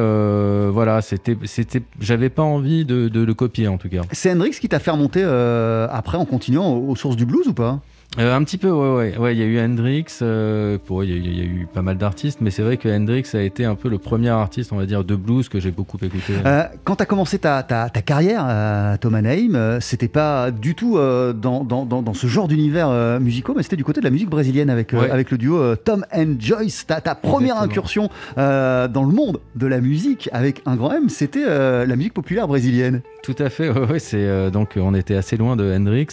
voilà, 0.72 1.02
c'était, 1.02 1.38
c'était, 1.46 1.84
j'avais 2.00 2.30
pas 2.30 2.44
envie 2.44 2.86
de, 2.86 3.10
de 3.10 3.22
le 3.22 3.34
copier 3.34 3.68
en 3.68 3.78
tout 3.78 3.90
cas. 3.90 4.02
C'est 4.12 4.32
Hendrix 4.32 4.52
qui 4.52 4.70
t'a 4.70 4.80
fait 4.80 4.92
remonter 4.92 5.24
après 5.24 6.18
en 6.18 6.26
continuant 6.26 6.74
aux 6.76 6.96
sources 6.96 7.16
du 7.16 7.26
blues 7.26 7.48
ou 7.48 7.54
pas? 7.54 7.80
Euh, 8.18 8.36
un 8.36 8.44
petit 8.44 8.58
peu, 8.58 8.72
ouais, 8.72 8.96
ouais. 9.12 9.18
Ouais, 9.20 9.36
il 9.36 9.40
y 9.40 9.44
a 9.44 9.46
eu 9.46 9.60
Hendrix, 9.64 10.06
euh, 10.24 10.80
pour- 10.84 11.04
il 11.04 11.12
y, 11.12 11.14
a- 11.14 11.18
il 11.18 11.38
y 11.38 11.42
a 11.42 11.44
eu 11.44 11.68
pas 11.72 11.84
mal 11.84 11.96
d'artistes, 11.96 12.40
mais 12.42 12.50
c'est 12.50 12.64
vrai 12.64 12.78
que 12.78 12.90
Hendrix 12.90 13.24
a 13.36 13.42
été 13.42 13.66
un 13.66 13.76
peu 13.76 13.88
le 13.88 14.00
premier 14.00 14.30
artiste, 14.30 14.74
on 14.74 14.78
va 14.78 14.88
dire, 14.88 15.04
de 15.04 15.16
blues 15.16 15.48
que 15.48 15.60
j'ai 15.60 15.70
beaucoup 15.70 15.98
écouté. 16.02 16.34
Euh, 16.44 16.64
quand 16.84 16.96
tu 16.96 17.04
as 17.04 17.06
commencé 17.06 17.38
ta, 17.38 17.62
ta- 17.62 17.88
ta 17.90 18.02
carrière, 18.02 18.98
Thomas 19.00 19.22
euh, 19.24 19.78
c'était 19.80 20.08
pas 20.08 20.50
du 20.50 20.74
tout 20.74 20.98
dans, 20.98 21.64
dans- 21.64 21.86
dans- 21.86 22.14
ce 22.16 22.26
genre 22.26 22.48
d'univers 22.48 22.90
musicaux, 23.22 23.54
mais 23.56 23.62
c'était 23.62 23.76
du 23.76 23.84
côté 23.84 24.00
de 24.02 24.06
la 24.06 24.12
musique 24.12 24.30
brésilienne 24.30 24.72
avec, 24.72 24.92
Ouais. 24.92 25.10
avec 25.12 25.30
le 25.30 25.38
duo 25.38 25.76
Tom 25.76 26.04
and 26.12 26.36
Joyce. 26.40 26.88
Ta, 26.88 27.02
ta 27.02 27.14
première 27.14 27.58
Exactement. 27.64 27.64
incursion 27.64 28.10
dans 28.36 29.04
le 29.04 29.14
monde 29.14 29.40
de 29.56 29.68
la 29.68 29.82
musique 29.82 30.30
avec 30.34 30.64
un 30.66 30.76
grand 30.76 30.92
M, 30.94 31.10
c'était 31.10 31.46
la 31.46 31.96
musique 31.96 32.16
populaire 32.16 32.48
brésilienne. 32.48 33.02
Tout 33.22 33.36
à 33.38 33.50
fait, 33.50 33.70
ouais, 33.70 33.86
ouais, 33.92 34.00
c'est 34.00 34.18
euh, 34.18 34.50
donc 34.50 34.74
on 34.78 34.94
était 34.96 35.16
assez 35.16 35.38
loin 35.38 35.56
de 35.56 35.72
Hendrix. 35.72 36.08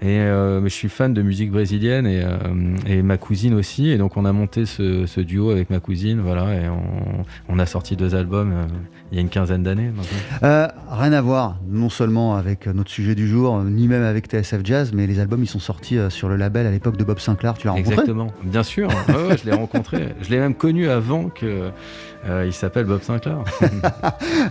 Et 0.00 0.18
euh, 0.18 0.62
je 0.62 0.68
suis 0.68 0.88
fan 0.88 1.12
de 1.12 1.20
musique 1.20 1.50
brésilienne 1.50 2.06
et, 2.06 2.22
euh, 2.24 2.76
et 2.86 3.02
ma 3.02 3.16
cousine 3.18 3.54
aussi. 3.54 3.90
Et 3.90 3.98
donc 3.98 4.16
on 4.16 4.24
a 4.24 4.32
monté 4.32 4.64
ce, 4.64 5.06
ce 5.06 5.20
duo 5.20 5.50
avec 5.50 5.70
ma 5.70 5.80
cousine 5.80 6.20
voilà 6.20 6.54
et 6.54 6.68
on, 6.68 7.24
on 7.48 7.58
a 7.58 7.66
sorti 7.66 7.96
deux 7.96 8.14
albums 8.14 8.52
il 9.10 9.16
y 9.16 9.18
a 9.18 9.20
une 9.20 9.28
quinzaine 9.28 9.62
d'années 9.62 9.90
rien 10.40 11.12
à 11.12 11.20
voir, 11.20 11.58
non 11.68 11.88
seulement 11.88 12.36
avec 12.36 12.66
notre 12.66 12.90
sujet 12.90 13.14
du 13.14 13.28
jour, 13.28 13.62
ni 13.62 13.88
même 13.88 14.02
avec 14.02 14.26
TSF 14.26 14.60
Jazz, 14.64 14.92
mais 14.94 15.06
les 15.06 15.18
albums 15.18 15.42
ils 15.42 15.48
sont 15.48 15.58
sortis 15.58 15.98
sur 16.08 16.28
le 16.28 16.36
label 16.36 16.66
à 16.66 16.70
l'époque 16.70 16.96
de 16.96 17.04
Bob 17.04 17.18
Sinclair. 17.18 17.54
Tu 17.54 17.66
l'as 17.66 17.72
rencontré? 17.72 17.92
Exactement, 17.92 18.32
bien 18.44 18.62
sûr, 18.62 18.88
ouais, 19.08 19.36
je 19.36 19.48
l'ai 19.48 19.54
rencontré, 19.56 20.14
je 20.22 20.30
l'ai 20.30 20.38
même 20.38 20.54
connu 20.54 20.88
avant 20.88 21.28
que 21.28 21.70
euh, 22.28 22.44
il 22.46 22.52
s'appelle 22.52 22.84
Bob 22.84 23.02
Sinclair. 23.02 23.38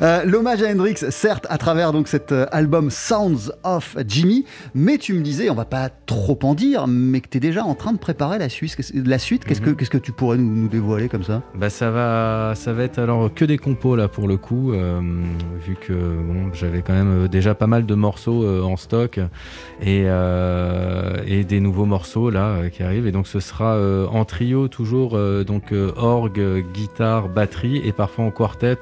Euh, 0.01 0.23
L'hommage 0.25 0.61
à 0.63 0.69
Hendrix, 0.71 0.95
certes, 1.09 1.45
à 1.49 1.57
travers 1.57 1.91
donc 1.93 2.07
cet 2.07 2.31
euh, 2.31 2.45
album 2.51 2.89
Sounds 2.89 3.51
of 3.63 3.95
Jimmy, 4.07 4.45
mais 4.73 4.97
tu 4.97 5.13
me 5.13 5.21
disais, 5.21 5.49
on 5.49 5.55
va 5.55 5.65
pas 5.65 5.89
trop 5.89 6.37
en 6.43 6.53
dire, 6.55 6.87
mais 6.87 7.21
que 7.21 7.29
tu 7.29 7.37
es 7.37 7.39
déjà 7.39 7.63
en 7.63 7.75
train 7.75 7.93
de 7.93 7.97
préparer 7.99 8.39
la 8.39 8.49
suite. 8.49 8.75
Qu'est-ce- 8.75 8.93
La 9.07 9.19
suite, 9.19 9.45
qu'est-ce 9.45 9.61
que 9.61 9.69
Mhm. 9.69 9.75
qu'est-ce 9.75 9.89
que 9.91 9.97
tu 9.97 10.11
pourrais 10.11 10.37
nous, 10.37 10.55
nous 10.55 10.67
dévoiler 10.67 11.09
comme 11.09 11.23
ça? 11.23 11.41
Bah 11.55 11.69
ça 11.69 11.91
va, 11.91 12.53
ça 12.55 12.73
va 12.73 12.83
être 12.83 12.97
alors 12.99 13.33
que 13.33 13.45
des 13.45 13.57
compos 13.57 13.95
là 13.95 14.07
pour 14.07 14.27
le 14.27 14.37
coup, 14.37 14.73
euh, 14.73 14.99
vu 15.65 15.75
que 15.79 15.93
bon, 15.93 16.51
j'avais 16.53 16.81
quand 16.81 16.93
même 16.93 17.27
déjà 17.27 17.53
pas 17.55 17.67
mal 17.67 17.85
de 17.85 17.95
morceaux 17.95 18.45
en 18.63 18.75
stock 18.77 19.19
et, 19.81 20.05
et 21.27 21.43
des 21.43 21.59
nouveaux 21.59 21.85
morceaux 21.85 22.29
là 22.29 22.69
qui 22.71 22.83
arrivent 22.83 23.07
et 23.07 23.11
donc 23.11 23.27
ce 23.27 23.39
sera 23.39 23.77
en 24.11 24.25
trio 24.25 24.67
toujours 24.67 25.17
donc 25.45 25.73
orgue, 25.95 26.63
guitare, 26.73 27.29
batterie 27.29 27.62
et 27.83 27.91
parfois 27.91 28.25
en 28.25 28.31
quartet, 28.31 28.77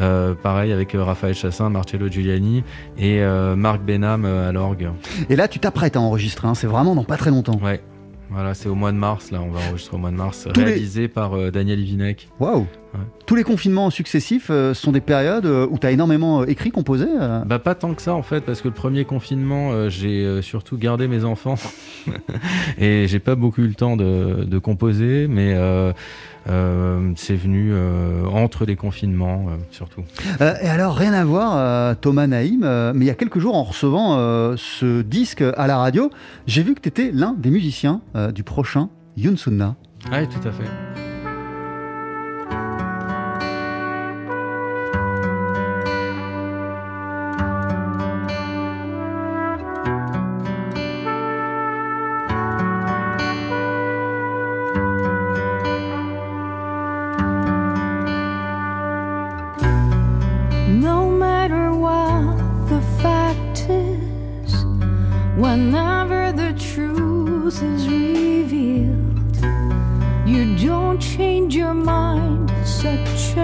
euh, 0.00 0.34
pareil 0.34 0.72
avec 0.72 0.94
euh, 0.94 1.02
Raphaël 1.04 1.34
Chassin, 1.34 1.68
Marcello 1.68 2.08
Giuliani 2.08 2.62
et 2.98 3.20
euh, 3.22 3.56
Marc 3.56 3.82
Benham 3.82 4.24
à 4.24 4.52
l'orgue. 4.52 4.90
Et 5.30 5.36
là, 5.36 5.48
tu 5.48 5.58
t'apprêtes 5.58 5.96
à 5.96 6.00
enregistrer, 6.00 6.48
hein, 6.48 6.54
c'est 6.54 6.66
vraiment 6.66 6.94
dans 6.94 7.04
pas 7.04 7.16
très 7.16 7.30
longtemps. 7.30 7.58
Ouais. 7.62 7.80
Voilà, 8.30 8.54
c'est 8.54 8.68
au 8.70 8.74
mois 8.74 8.90
de 8.90 8.96
mars, 8.96 9.30
là, 9.30 9.40
on 9.42 9.50
va 9.50 9.60
enregistrer 9.60 9.96
au 9.96 10.00
mois 10.00 10.10
de 10.10 10.16
mars, 10.16 10.48
Tous 10.52 10.58
les- 10.60 10.66
réalisé 10.66 11.06
par 11.08 11.34
euh, 11.36 11.50
Daniel 11.50 11.78
Ivinek. 11.78 12.28
Waouh 12.40 12.66
Tous 13.26 13.36
les 13.36 13.44
confinements 13.44 13.90
successifs 13.90 14.48
euh, 14.50 14.72
sont 14.74 14.90
des 14.92 15.02
périodes 15.02 15.44
où 15.46 15.78
tu 15.78 15.86
as 15.86 15.92
énormément 15.92 16.42
écrit, 16.44 16.70
composé 16.70 17.06
euh. 17.20 17.40
Bah 17.44 17.58
pas 17.60 17.74
tant 17.76 17.94
que 17.94 18.00
ça 18.02 18.14
en 18.14 18.22
fait 18.22 18.40
parce 18.40 18.60
que 18.62 18.68
le 18.68 18.74
premier 18.74 19.04
confinement 19.04 19.88
j'ai 19.90 20.40
surtout 20.42 20.78
gardé 20.78 21.06
mes 21.06 21.24
enfants 21.24 21.56
et 22.78 23.06
j'ai 23.08 23.18
pas 23.20 23.34
beaucoup 23.34 23.60
eu 23.62 23.68
le 23.68 23.74
temps 23.74 23.96
de, 23.96 24.44
de 24.44 24.58
composer 24.58 25.26
mais 25.28 25.54
c'est 26.46 27.36
venu 27.36 27.70
euh, 27.72 28.26
entre 28.26 28.64
les 28.64 28.76
confinements 28.76 29.46
euh, 29.48 29.56
surtout. 29.70 30.02
Euh, 30.40 30.54
et 30.62 30.68
alors, 30.68 30.94
rien 30.94 31.12
à 31.12 31.24
voir, 31.24 31.56
euh, 31.56 31.94
Thomas 31.94 32.26
Naïm, 32.26 32.62
euh, 32.64 32.92
mais 32.94 33.04
il 33.06 33.08
y 33.08 33.10
a 33.10 33.14
quelques 33.14 33.38
jours, 33.38 33.56
en 33.56 33.64
recevant 33.64 34.16
euh, 34.18 34.54
ce 34.56 35.02
disque 35.02 35.42
à 35.56 35.66
la 35.66 35.78
radio, 35.78 36.10
j'ai 36.46 36.62
vu 36.62 36.74
que 36.74 36.80
tu 36.80 36.88
étais 36.88 37.10
l'un 37.12 37.34
des 37.38 37.50
musiciens 37.50 38.00
euh, 38.16 38.32
du 38.32 38.42
prochain 38.42 38.88
Yunsunna. 39.16 39.76
Oui 40.12 40.28
tout 40.28 40.46
à 40.46 40.52
fait. 40.52 41.13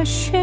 Such 0.05 0.35
a 0.35 0.40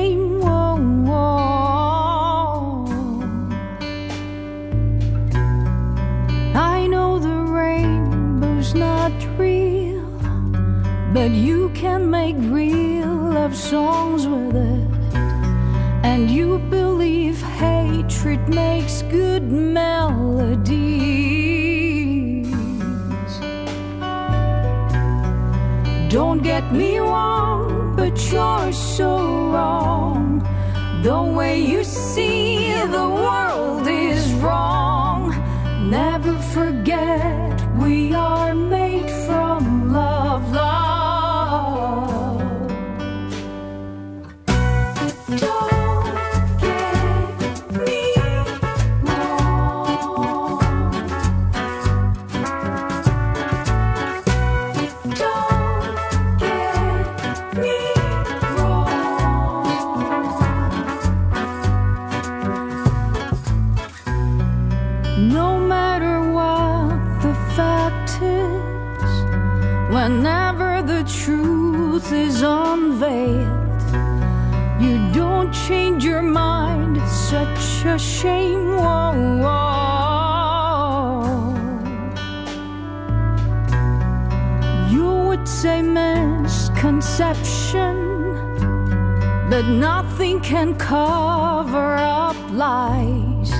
can 90.48 90.74
cover 90.76 91.96
up 91.98 92.38
lies. 92.52 93.52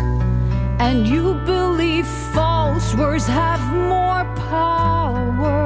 And 0.80 1.06
you 1.06 1.34
believe 1.46 2.08
false 2.34 2.96
words 2.96 3.28
have 3.28 3.62
more 3.94 4.24
power. 4.50 5.66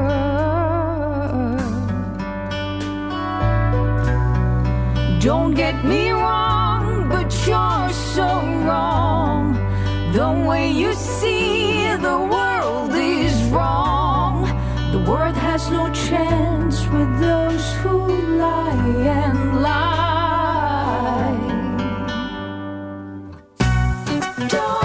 Don't 5.20 5.54
get 5.54 5.86
me 5.86 6.10
wrong, 6.10 7.08
but 7.08 7.30
you're 7.46 7.94
so 8.16 8.30
wrong. 8.66 9.54
The 10.14 10.30
way 10.50 10.72
you 10.72 10.92
see 10.96 11.61
Don't 24.52 24.81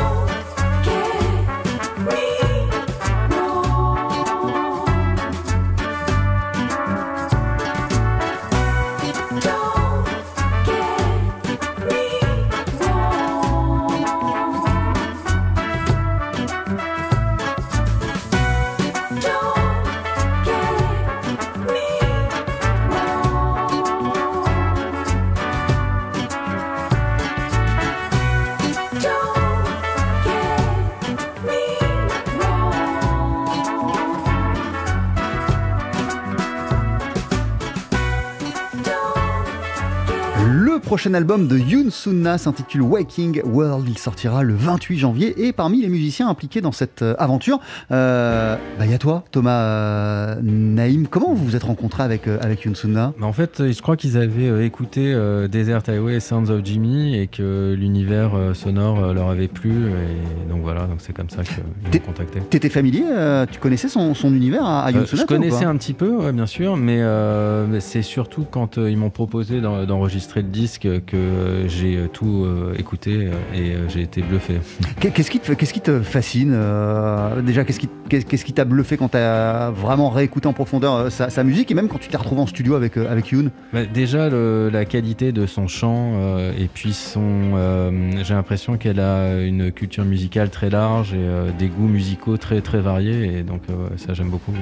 prochain 40.96 41.12
album 41.12 41.46
de 41.46 41.58
Yoon 41.58 41.90
Sunna 41.90 42.38
s'intitule 42.38 42.80
Waking 42.80 43.42
World. 43.44 43.86
Il 43.86 43.98
sortira 43.98 44.42
le 44.42 44.54
28 44.54 44.96
janvier. 44.96 45.46
Et 45.46 45.52
parmi 45.52 45.82
les 45.82 45.88
musiciens 45.88 46.26
impliqués 46.26 46.62
dans 46.62 46.72
cette 46.72 47.02
euh, 47.02 47.14
aventure, 47.18 47.60
euh, 47.90 48.56
bah, 48.78 48.86
il 48.86 48.90
y 48.90 48.94
a 48.94 48.98
toi, 48.98 49.22
Thomas 49.30 49.60
euh, 49.60 50.36
Naïm. 50.42 51.06
Comment 51.06 51.34
vous 51.34 51.44
vous 51.44 51.54
êtes 51.54 51.64
rencontré 51.64 52.02
avec, 52.02 52.26
euh, 52.26 52.38
avec 52.40 52.64
Yoon 52.64 52.74
Sunna? 52.74 53.12
Mais 53.18 53.26
en 53.26 53.34
fait, 53.34 53.70
je 53.70 53.82
crois 53.82 53.98
qu'ils 53.98 54.16
avaient 54.16 54.64
écouté 54.64 55.14
Desert 55.50 55.82
Highway 55.86 56.14
et 56.14 56.20
Sounds 56.20 56.48
of 56.48 56.64
Jimmy 56.64 57.14
et 57.18 57.26
que 57.26 57.74
l'univers 57.78 58.30
sonore 58.54 59.12
leur 59.12 59.28
avait 59.28 59.48
plu. 59.48 59.72
Et 59.72 60.48
donc 60.50 60.62
voilà, 60.62 60.86
donc 60.86 61.00
c'est 61.00 61.12
comme 61.12 61.28
ça 61.28 61.42
qu'ils 61.42 61.56
m'ont 61.92 62.06
contacté. 62.06 62.40
T'étais 62.40 62.70
familier 62.70 63.04
Tu 63.52 63.60
connaissais 63.60 63.88
son, 63.88 64.14
son 64.14 64.32
univers 64.32 64.64
à, 64.64 64.90
Yoon 64.92 65.04
Sunna 65.04 65.22
je 65.22 65.26
connaissais 65.26 65.66
un 65.66 65.76
petit 65.76 65.92
peu, 65.92 66.08
ouais, 66.08 66.32
bien 66.32 66.46
sûr, 66.46 66.78
mais, 66.78 67.00
euh, 67.00 67.66
mais 67.68 67.80
c'est 67.80 68.00
surtout 68.00 68.46
quand 68.50 68.78
ils 68.78 68.96
m'ont 68.96 69.10
proposé 69.10 69.60
d'en- 69.60 69.84
d'enregistrer 69.84 70.40
le 70.40 70.48
disque 70.48 70.86
que 71.04 71.64
j'ai 71.66 71.96
euh, 71.96 72.06
tout 72.12 72.44
euh, 72.44 72.74
écouté 72.78 73.12
euh, 73.28 73.32
et 73.54 73.74
j'ai 73.88 74.02
été 74.02 74.22
bluffé. 74.22 74.54
Qu'est- 75.00 75.10
Qu'est-ce 75.10 75.30
qui 75.30 75.40
te, 75.40 75.52
qu'est-ce 75.52 75.72
qui 75.72 75.80
te 75.80 76.00
fascine 76.00 76.56
Déjà, 77.44 77.64
qu'est-ce 77.64 77.80
qui, 77.80 77.88
qu'est-ce 78.08 78.26
qu'est-ce 78.26 78.44
qui 78.44 78.52
t'a 78.52 78.64
bluffé 78.64 78.96
quand 78.96 79.08
t'as 79.08 79.70
vraiment 79.70 80.10
réécouté 80.10 80.46
en 80.48 80.52
profondeur 80.52 81.10
sa, 81.10 81.30
sa 81.30 81.42
musique 81.44 81.70
et 81.70 81.74
même 81.74 81.88
quand 81.88 81.98
tu 81.98 82.08
t'es 82.08 82.16
retrouvé 82.16 82.40
en 82.42 82.46
studio 82.46 82.74
avec, 82.74 82.96
avec 82.96 83.30
Yoon 83.30 83.50
Bah, 83.72 83.80
déjà, 83.92 84.28
le- 84.28 84.68
la 84.72 84.84
qualité 84.84 85.32
de 85.32 85.46
son 85.46 85.66
chant 85.68 86.12
euh, 86.16 86.52
et 86.58 86.68
puis 86.72 86.92
son. 86.92 87.22
euh, 87.56 88.10
j'ai 88.22 88.34
l'impression 88.34 88.76
qu'elle 88.76 89.00
a 89.00 89.40
une 89.42 89.72
culture 89.72 90.04
musicale 90.04 90.50
très 90.50 90.70
large 90.70 91.12
et 91.14 91.18
euh, 91.18 91.50
des 91.58 91.68
goûts 91.68 91.88
musicaux 91.88 92.36
très 92.36 92.60
très 92.60 92.80
variés 92.80 93.38
et 93.38 93.42
donc 93.42 93.62
ça 93.96 94.14
j'aime 94.14 94.28
beaucoup. 94.30 94.52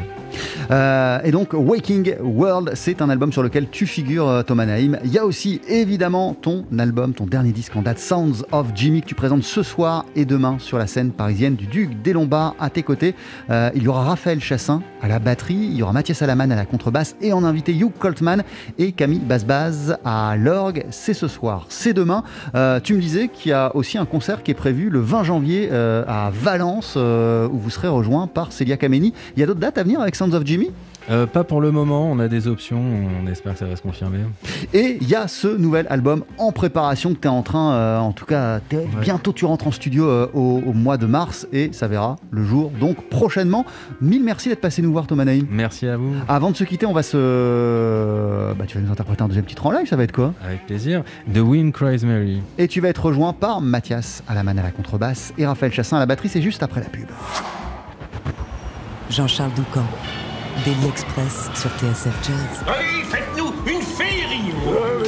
Et 1.25 1.31
donc, 1.31 1.51
Waking 1.53 2.15
World, 2.23 2.73
c'est 2.75 3.03
un 3.03 3.11
album 3.11 3.33
sur 3.33 3.43
lequel 3.43 3.69
tu 3.71 3.87
figures, 3.87 4.43
Thomas 4.47 4.67
Naïm. 4.67 4.99
Il 5.05 5.13
y 5.13 5.19
a 5.19 5.25
aussi 5.25 5.61
évidemment 5.69 6.14
ton 6.41 6.65
album, 6.79 7.13
ton 7.13 7.27
dernier 7.27 7.51
disque 7.51 7.75
en 7.75 7.83
date, 7.83 7.99
Sounds 7.99 8.45
of 8.53 8.69
Jimmy, 8.75 9.01
que 9.03 9.07
tu 9.07 9.15
présentes 9.17 9.43
ce 9.43 9.63
soir 9.65 10.05
et 10.15 10.25
demain 10.25 10.59
sur 10.61 10.79
la 10.79 10.87
scène 10.87 11.11
parisienne 11.11 11.57
du 11.57 11.67
Duc 11.67 12.01
des 12.03 12.13
Lombards. 12.13 12.55
À 12.61 12.71
tes 12.71 12.83
côtés, 12.83 13.15
Euh, 13.51 13.71
il 13.75 13.83
y 13.83 13.89
aura 13.89 14.05
Raphaël 14.05 14.41
Chassin 14.41 14.81
à 15.03 15.09
la 15.09 15.19
batterie, 15.19 15.55
il 15.55 15.75
y 15.75 15.83
aura 15.83 15.93
Mathias 15.93 16.23
Alaman 16.23 16.51
à 16.53 16.57
la 16.57 16.65
contrebasse 16.67 17.17
et 17.21 17.33
en 17.33 17.43
invité 17.45 17.73
Hugh 17.75 17.91
Coltman 17.99 18.43
et 18.79 18.93
Camille 18.93 19.19
Basbaz 19.19 19.97
à 20.05 20.37
l'orgue. 20.37 20.85
C'est 20.91 21.15
ce 21.15 21.27
soir, 21.29 21.67
c'est 21.69 21.93
demain. 21.93 22.23
Euh, 22.55 22.81
tu 22.81 22.95
me 22.95 23.01
disais 23.01 23.29
qu'il 23.29 23.51
y 23.51 23.53
a 23.53 23.75
aussi 23.75 23.99
un 23.99 24.07
concert 24.07 24.43
qui 24.43 24.53
est 24.53 24.55
prévu 24.55 24.89
le 24.89 25.01
20 25.01 25.25
janvier 25.25 25.69
euh, 25.73 26.05
à 26.07 26.31
Valence, 26.33 26.97
où 26.97 27.59
vous 27.59 27.71
serez 27.71 27.89
rejoint 27.89 28.27
par 28.29 28.53
Célia 28.53 28.77
Kameni. 28.77 29.13
Il 29.37 29.41
y 29.41 29.43
a 29.43 29.47
d'autres 29.47 29.61
dates 29.61 29.79
à 29.79 29.83
venir 29.83 30.01
avec 30.01 30.15
Sounds 30.15 30.35
of 30.35 30.47
Jimmy? 30.47 30.71
Euh, 31.11 31.27
pas 31.27 31.45
pour 31.45 31.61
le 31.61 31.71
moment, 31.71 32.11
on 32.11 32.19
a 32.19 32.29
des 32.29 32.49
options, 32.49 32.81
on 33.23 33.27
espère 33.27 33.53
que 33.53 33.59
ça 33.59 33.67
va 33.67 33.77
se 33.77 33.83
confirmer. 33.83 34.21
Et 34.73 34.99
il 35.01 35.09
y 35.09 35.15
a 35.15 35.29
ce 35.29 35.49
nouvel 35.49 35.87
album 35.91 36.25
en 36.39 36.51
préparation 36.53 37.15
que 37.15 37.19
tu 37.21 37.29
es 37.29 37.31
en 37.31 37.43
train, 37.43 37.73
euh, 37.73 37.99
en 37.99 38.13
tout 38.13 38.25
cas, 38.25 38.61
bientôt 39.01 39.33
tu 39.33 39.45
rentres 39.45 39.67
en 39.67 39.71
studio 39.71 40.09
euh, 40.09 40.29
au, 40.33 40.63
au 40.67 40.73
mois 40.73 40.97
de 40.97 41.07
mars 41.07 41.47
et 41.53 41.71
ça 41.73 41.89
verra 41.89 42.17
le 42.31 42.45
jour 42.45 42.71
donc 42.81 43.09
prochainement. 43.09 43.67
Mille 44.01 44.25
merci 44.25 44.49
d'être 44.49 44.61
passé 44.61 44.83
nous 44.83 44.93
voir 44.93 45.07
Thomas 45.07 45.25
Naïm. 45.25 45.47
Merci 45.51 45.87
à 45.87 45.97
vous. 45.97 46.15
Avant 46.29 46.51
de 46.51 46.57
se 46.57 46.65
quitter, 46.65 46.87
on 46.87 46.93
va 46.93 47.03
se... 47.03 48.55
Bah, 48.55 48.65
tu 48.67 48.79
vas 48.79 48.85
nous 48.85 48.93
interpréter 48.93 49.23
un 49.23 49.29
deuxième 49.29 49.45
titre 49.45 49.67
en 49.67 49.73
live, 49.73 49.87
ça 49.87 49.97
va 49.97 50.05
être 50.05 50.13
quoi? 50.13 50.33
Avec 50.45 50.67
plaisir. 50.67 51.03
The 51.33 51.39
Wind 51.39 51.73
Cries 51.73 52.05
Mary. 52.05 52.43
Et 52.59 52.69
tu 52.69 52.81
vas 52.81 52.89
être 52.89 53.05
rejoint 53.05 53.33
par 53.33 53.61
Mathias 53.61 54.23
à 54.27 54.35
la 54.35 54.43
manne 54.43 54.59
à 54.59 54.63
la 54.63 54.71
contrebasse 54.71 55.33
et 55.37 55.47
Raphaël 55.47 55.73
Chassin 55.73 55.97
à 55.97 56.01
la 56.01 56.07
batterie, 56.07 56.29
c'est 56.29 56.43
juste 56.43 56.63
après 56.63 56.81
la 56.81 56.89
pub. 56.89 57.07
Jean-Charles 59.11 59.53
Doucan, 59.55 59.85
Daily 60.63 60.89
Express 60.89 61.51
sur 61.55 61.71
TSF 61.79 62.15
Jazz. 62.23 63.34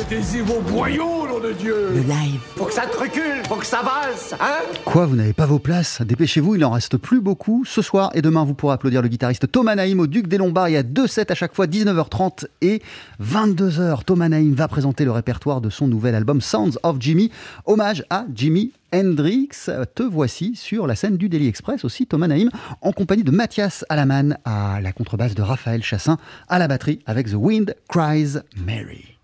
Mettez-y 0.09 0.40
vos 0.40 0.61
boyaux, 0.61 1.26
là 1.26 1.48
de 1.48 1.52
Dieu 1.52 1.88
Le 1.92 2.00
live. 2.02 2.40
Faut 2.54 2.66
que 2.66 2.72
ça 2.72 2.86
te 2.86 2.96
recule, 2.96 3.42
faut 3.48 3.57
que 3.57 3.66
ça 3.66 3.82
vase, 3.82 4.36
hein 4.40 4.62
Quoi, 4.84 5.04
vous 5.04 5.16
n'avez 5.16 5.32
pas 5.32 5.46
vos 5.46 5.59
places 5.59 6.00
Dépêchez-vous, 6.00 6.54
il 6.54 6.64
en 6.64 6.70
reste 6.70 6.96
plus 6.96 7.20
beaucoup. 7.20 7.64
Ce 7.64 7.82
soir 7.82 8.12
et 8.14 8.22
demain, 8.22 8.44
vous 8.44 8.54
pourrez 8.54 8.74
applaudir 8.74 9.02
le 9.02 9.09
guitariste 9.09 9.50
Thomas 9.50 9.74
Naïm 9.74 9.98
au 9.98 10.07
Duc 10.07 10.28
des 10.28 10.38
Lombards. 10.38 10.68
Il 10.68 10.74
y 10.74 10.76
a 10.76 10.84
deux 10.84 11.09
sets 11.09 11.32
à 11.32 11.34
chaque 11.34 11.57
fois, 11.57 11.66
19h30 11.66 12.46
et 12.62 12.82
22h. 13.20 14.04
Thomas 14.04 14.28
Naïm 14.28 14.54
va 14.54 14.68
présenter 14.68 15.04
le 15.04 15.11
répertoire 15.11 15.61
de 15.61 15.70
son 15.70 15.88
nouvel 15.88 16.14
album 16.14 16.40
Sounds 16.40 16.78
of 16.84 16.98
Jimmy, 17.00 17.32
hommage 17.64 18.04
à 18.09 18.26
Jimi 18.32 18.70
Hendrix. 18.94 19.48
Te 19.96 20.04
voici 20.04 20.54
sur 20.54 20.86
la 20.86 20.94
scène 20.94 21.16
du 21.16 21.28
Daily 21.28 21.48
Express 21.48 21.84
aussi, 21.84 22.07
Thomas 22.07 22.28
Naïm, 22.28 22.50
en 22.80 22.92
compagnie 22.92 23.24
de 23.24 23.32
Mathias 23.32 23.84
Alaman 23.88 24.38
à 24.44 24.80
la 24.80 24.92
contrebasse 24.92 25.34
de 25.34 25.42
Raphaël 25.42 25.82
Chassin 25.82 26.16
à 26.46 26.61
la 26.61 26.68
batterie 26.68 27.00
avec 27.07 27.28
The 27.28 27.34
Wind 27.34 27.74
Cries 27.88 28.36
Mary. 28.64 29.15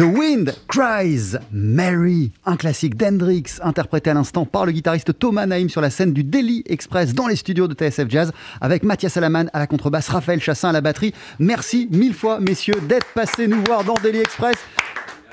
The 0.00 0.04
Wind 0.04 0.54
Cries 0.66 1.36
Mary, 1.52 2.32
un 2.46 2.56
classique 2.56 2.96
d'Hendrix, 2.96 3.58
interprété 3.62 4.08
à 4.08 4.14
l'instant 4.14 4.46
par 4.46 4.64
le 4.64 4.72
guitariste 4.72 5.18
Thomas 5.18 5.44
Naïm 5.44 5.68
sur 5.68 5.82
la 5.82 5.90
scène 5.90 6.14
du 6.14 6.24
Daily 6.24 6.62
Express 6.64 7.12
dans 7.12 7.26
les 7.26 7.36
studios 7.36 7.68
de 7.68 7.74
TSF 7.74 8.08
Jazz, 8.08 8.32
avec 8.62 8.82
Mathias 8.82 9.18
Alaman 9.18 9.50
à 9.52 9.58
la 9.58 9.66
contrebasse, 9.66 10.08
Raphaël 10.08 10.40
Chassin 10.40 10.70
à 10.70 10.72
la 10.72 10.80
batterie. 10.80 11.12
Merci 11.38 11.86
mille 11.90 12.14
fois, 12.14 12.40
messieurs, 12.40 12.80
d'être 12.88 13.08
passés 13.12 13.46
nous 13.46 13.62
voir 13.66 13.84
dans 13.84 13.92
Daily 13.92 14.20
Express. 14.20 14.56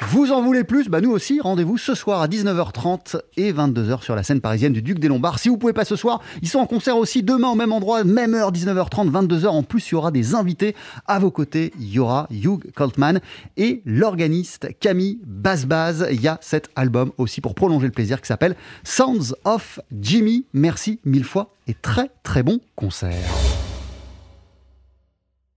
Vous 0.02 0.32
en 0.32 0.42
voulez 0.42 0.64
plus? 0.64 0.90
Bah 0.90 1.02
nous 1.02 1.12
aussi, 1.12 1.40
rendez-vous 1.42 1.78
ce 1.78 1.96
soir 1.96 2.22
à 2.22 2.28
19h30 2.28 3.20
et 3.36 3.52
22h 3.52 4.04
sur 4.04 4.16
la 4.16 4.24
scène 4.24 4.42
parisienne 4.42 4.74
du 4.74 4.82
Duc 4.82 5.00
des 5.00 5.08
Lombards. 5.08 5.40
Si 5.40 5.50
vous 5.50 5.58
pouvez 5.58 5.74
pas 5.74 5.86
ce 5.86 5.96
soir, 5.96 6.22
ils 6.42 6.48
sont 6.48 6.60
en 6.60 6.66
concert 6.66 6.98
aussi 6.98 7.24
demain 7.24 7.50
au 7.50 7.56
même 7.56 7.72
endroit, 7.72 8.04
même 8.04 8.34
heure, 8.34 8.52
19h30, 8.52 9.10
22h. 9.12 9.48
En 9.48 9.64
plus, 9.64 9.90
il 9.90 9.94
y 9.94 9.96
aura 9.96 10.12
des 10.12 10.36
invités 10.36 10.76
à 11.08 11.20
vos 11.20 11.32
côtés. 11.32 11.74
Il 11.80 11.90
y 11.90 12.00
aura 12.00 12.28
Hugh 12.32 12.72
Coltman 12.74 13.20
et 13.58 13.82
l'organiste 13.86 14.70
Camille 14.80 15.20
Basbaz. 15.26 16.08
Il 16.12 16.22
y 16.22 16.28
a 16.28 16.38
cet 16.42 16.70
album 16.76 17.12
aussi 17.18 17.42
pour 17.42 17.56
prolonger 17.56 17.88
le 17.88 17.92
plaisir 17.92 18.22
qui 18.22 18.28
s'appelle 18.28 18.56
Sounds 18.84 19.34
of 19.46 19.80
Jimmy. 19.92 20.46
Merci 20.54 21.00
mille 21.06 21.26
fois 21.26 21.54
et 21.68 21.74
très 21.74 22.12
très 22.24 22.44
bon 22.44 22.60
concert. 22.76 23.18